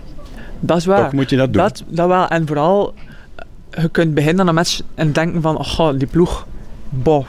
[0.61, 1.03] Dat is waar.
[1.03, 1.63] Toch moet je dat doen.
[1.63, 2.29] Dat, dat wel.
[2.29, 2.95] En vooral,
[3.71, 6.47] je kunt beginnen aan een match en denken van, oh, die ploeg,
[6.89, 7.27] boh.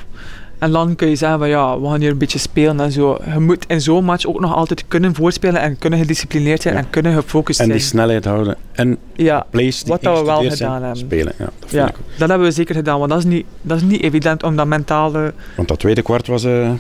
[0.60, 3.18] En dan kun je zeggen van, ja, we gaan hier een beetje spelen en zo.
[3.34, 6.80] Je moet in zo'n match ook nog altijd kunnen voorspelen en kunnen gedisciplineerd zijn Ja.
[6.80, 7.90] en kunnen gefocust en die zijn.
[7.90, 8.56] snelheid houden.
[8.72, 10.98] En Ja, plays die Wat dat we wel zijn, gedaan hebben.
[10.98, 11.34] spelen.
[11.38, 14.44] Ja, dat ja, hebben we zeker gedaan, want dat is niet, dat is niet evident
[14.44, 15.34] om dat mentale...
[15.56, 16.72] Want dat tweede kwart was eh,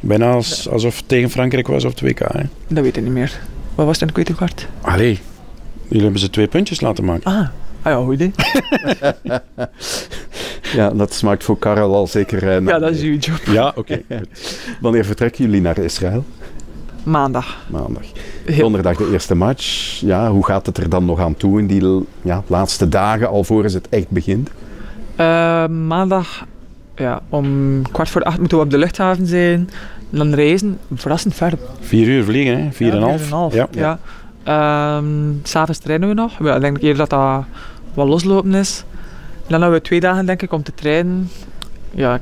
[0.00, 2.18] bijna als, alsof het tegen Frankrijk was op het WK.
[2.18, 2.42] Hè.
[2.68, 3.40] Dat weet ik niet meer.
[3.74, 4.68] Wat was het in het tweede kwart?
[4.80, 5.18] Allee,
[5.86, 7.24] jullie hebben ze twee puntjes laten maken.
[7.32, 7.46] Ah,
[7.84, 8.30] ah ja, goed hè.
[10.74, 12.48] Ja, dat smaakt voor Karel al zeker.
[12.48, 13.40] eh, Ja, dat is uw job.
[13.46, 14.02] Ja, oké.
[14.80, 16.24] Wanneer vertrekken jullie naar Israël?
[17.02, 17.56] Maandag.
[17.70, 18.02] Maandag.
[18.58, 19.98] Donderdag de eerste match.
[20.00, 23.72] Ja, hoe gaat het er dan nog aan toe in die ja, laatste dagen alvorens
[23.74, 24.50] het echt begint?
[25.16, 26.44] Eh, maandag,
[26.96, 29.70] ja, om kwart voor acht moeten we op de luchthaven zijn.
[30.10, 31.52] En dan reizen, verrassend ver.
[31.80, 32.72] Vier uur vliegen, hè?
[32.72, 33.54] Vier en een half.
[33.54, 33.98] Ja, Ja.
[34.44, 34.96] ja.
[34.96, 35.06] Ehm,
[35.42, 36.32] S'avonds trainen we nog.
[36.42, 37.44] Ja, ik denk eerder dat dat
[37.94, 38.84] wat loslopen is.
[39.46, 41.30] Dan hebben we twee dagen denk ik om te trainen.
[41.90, 42.20] Ja,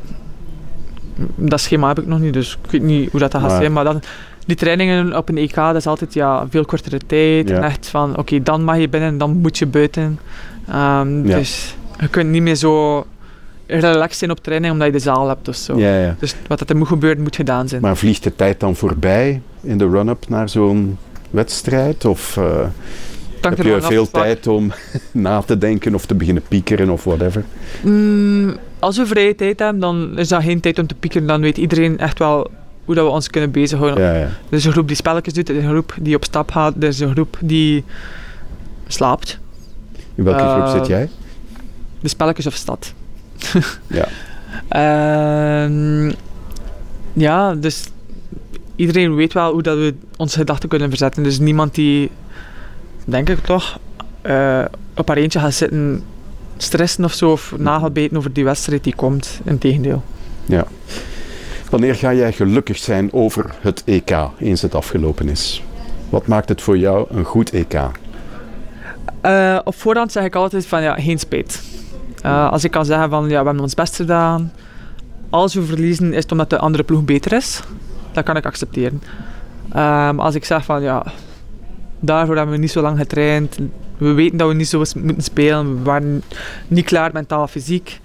[1.34, 3.60] dat schema heb ik nog niet, dus ik weet niet hoe dat, dat gaat Maar-
[3.60, 3.72] zijn.
[3.72, 4.00] Maar dan,
[4.46, 7.48] die trainingen op een EK, dat is altijd ja, veel kortere tijd.
[7.48, 7.56] Ja.
[7.56, 10.18] En echt van, oké, dan mag je binnen, dan moet je buiten.
[10.68, 11.36] Ehm, Ja.
[11.36, 13.06] Dus je kunt niet meer zo
[13.66, 15.78] relaxed zijn op training omdat je de zaal hebt of zo.
[15.78, 16.16] Ja, ja.
[16.18, 17.80] Dus wat er moet gebeuren, moet gedaan zijn.
[17.82, 20.98] Maar vliegt de tijd dan voorbij in de run-up naar zo'n
[21.30, 22.04] wedstrijd?
[22.04, 22.44] Of, eh,
[23.42, 24.72] Heb je veel tijd om
[25.12, 27.44] na te denken of te beginnen piekeren of whatever?
[27.82, 31.26] Mm, als we vrije tijd hebben, dan is dat geen tijd om te piekeren.
[31.26, 32.50] Dan weet iedereen echt wel
[32.84, 34.04] hoe dat we ons kunnen bezighouden.
[34.04, 34.20] Ja, ja.
[34.20, 36.74] Er is een groep die spelletjes doet, er is een groep die op stap gaat,
[36.80, 37.84] er is een groep die
[38.86, 39.38] slaapt.
[40.14, 41.08] In welke groep Eh, zit jij?
[42.00, 42.92] De spelletjes of stad.
[43.86, 44.08] Ja.
[44.68, 46.12] Ehm,
[47.12, 47.84] ja, dus
[48.76, 51.22] iedereen weet wel hoe dat we onze gedachten kunnen verzetten.
[51.22, 52.10] Dus niemand die,
[53.04, 53.78] denk ik toch,
[54.22, 54.64] eh,
[54.96, 56.04] op haar eentje gaat zitten
[56.56, 59.40] stressen of zo, of nagelbeten over die wedstrijd die komt.
[59.44, 60.02] Integendeel.
[61.70, 65.62] Wanneer ga jij gelukkig zijn over het EK, eens het afgelopen is?
[66.08, 67.74] Wat maakt het voor jou een goed EK?
[69.20, 71.62] Eh, op voorhand zeg ik altijd van ja, geen spijt.
[72.22, 74.52] Eh, als ik kan zeggen van ja, we hebben ons best gedaan.
[75.30, 77.60] Als we verliezen is het omdat de andere ploeg beter is.
[78.12, 79.02] Dat kan ik accepteren.
[79.72, 81.04] Ehm, als ik zeg van ja,
[82.02, 83.58] daarvoor hebben we niet zo lang getraind.
[83.98, 85.76] We weten dat we niet zo moeten spelen.
[85.76, 86.22] We waren
[86.68, 88.00] niet klaar mentaal, fysiek.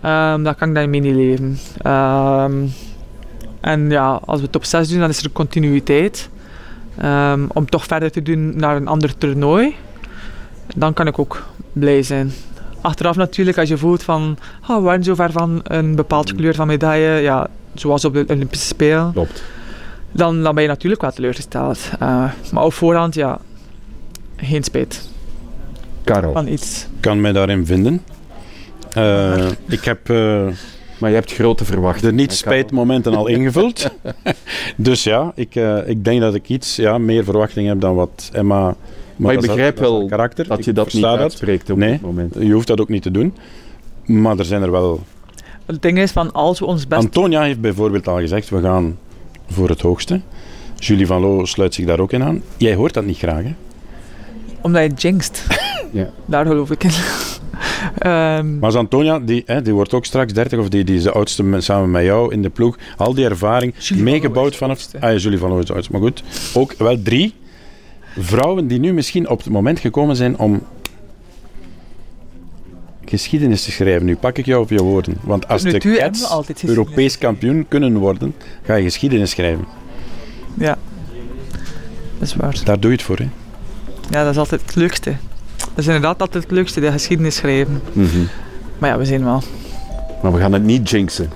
[0.00, 1.58] Ehm dan kan ik daarmee niet leven.
[1.82, 2.52] Ehm,
[3.60, 6.28] en ja, als we top 6 doen, dan is er continuïteit.
[6.96, 9.74] Ehm, om toch verder te doen naar een ander toernooi
[10.76, 12.32] dan kan ik ook blij zijn.
[12.80, 14.38] Achteraf natuurlijk, als je voelt van,
[14.68, 18.24] oh, we waren zo ver van een bepaald kleur van medaille, ja, zoals op de
[18.28, 19.42] Olympische Spelen, Klopt.
[20.12, 21.90] Dan, dan ben je natuurlijk wel teleurgesteld.
[21.98, 23.38] Eh, maar op voorhand, ja,
[24.36, 25.08] geen spijt
[26.04, 26.86] Karel, van iets.
[27.00, 28.02] kan mij daarin vinden.
[28.92, 30.46] Eh, ik heb eh,
[30.98, 32.10] maar je hebt grote de verwachtingen.
[32.10, 32.26] Karel?
[32.26, 33.90] niet-spijtmomenten al ingevuld.
[34.76, 38.30] dus ja, ik, eh, ik denk dat ik iets ja, meer verwachting heb dan wat
[38.32, 38.74] Emma...
[39.16, 40.48] Maar dat begrijpt dat is wel haar karakter.
[40.48, 41.18] Dat Ik je dat niet dat.
[41.18, 41.90] uitspreekt op Nee.
[41.90, 42.34] dit moment.
[42.38, 43.34] Je hoeft dat ook niet te doen.
[44.04, 45.00] Maar er zijn er wel...
[45.66, 47.02] Het ding is van, als we ons best...
[47.02, 48.98] Antonia heeft bijvoorbeeld al gezegd, we gaan
[49.50, 50.20] voor het hoogste.
[50.78, 52.42] Julie Van Loo sluit zich daar ook in aan.
[52.56, 53.54] Jij hoort dat niet graag, hè?
[54.60, 55.46] Omdat je jinxt.
[55.92, 56.10] Ja.
[56.24, 56.90] Daar geloof ik in.
[57.98, 61.12] Ehm, Maar Antonia, die, hè, die wordt ook straks 30, of die, die is de
[61.12, 62.78] oudste samen met jou in de ploeg.
[62.96, 64.76] Al die ervaring, Julie meegebouwd vanaf...
[64.76, 65.00] oudste.
[65.00, 66.22] Ah ja, Julie Van Loo is de oudste, maar goed.
[66.54, 67.34] Ook wel drie
[68.18, 70.62] vrouwen die nu misschien op het moment gekomen zijn om
[73.10, 74.06] geschiedenis te schrijven.
[74.06, 75.14] Nu pak ik jou op je woorden.
[75.22, 76.46] Want als Nu de Cats.
[76.64, 79.64] Europees kampioen kunnen worden, ga je geschiedenis schrijven.
[80.54, 80.78] ja,
[82.18, 82.60] dat is waar.
[82.64, 83.28] Daar doe je het voor, hè?
[84.10, 85.16] Ja, dat is altijd het leukste.
[85.56, 87.80] Dat is inderdaad altijd het leukste, de geschiedenis schrijven.
[87.92, 88.18] Mhm.
[88.78, 89.42] Maar ja, we zijn wel.
[90.22, 91.30] Maar we gaan het niet jinxen.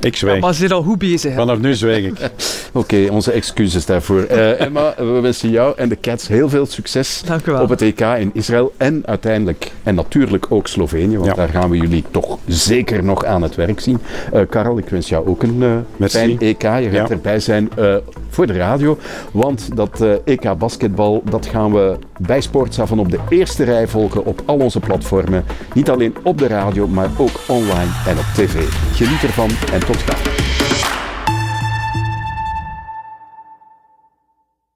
[0.00, 0.40] Ik zwijg.
[0.40, 1.30] Maar ze zijn al goed bezig.
[1.30, 1.36] hè.
[1.36, 2.30] Vanaf nu zwijg ik.
[2.72, 4.22] Oké, onze excuses daarvoor.
[4.22, 7.62] Eh, Emma, we wensen jou en de Cats heel veel succes Dank u wel.
[7.62, 11.34] op het EK in Israël en uiteindelijk, en natuurlijk ook Slovenië, want Ja.
[11.34, 13.98] daar gaan we jullie toch zeker nog aan het werk zien.
[14.32, 16.16] Eh Karel, ik wens jou ook een eh, Merci.
[16.18, 16.62] fijn EK.
[16.62, 17.08] Je gaat Ja.
[17.08, 17.94] erbij zijn eh,
[18.28, 18.98] voor de radio,
[19.32, 24.24] want dat eh, EK basketbal, dat gaan we bij Sportsavan op de eerste rij volgen
[24.24, 25.44] op al onze platformen.
[25.74, 28.62] Niet alleen op de radio, maar ook online en op tv.
[28.92, 30.67] Geniet ervan en tot gauw.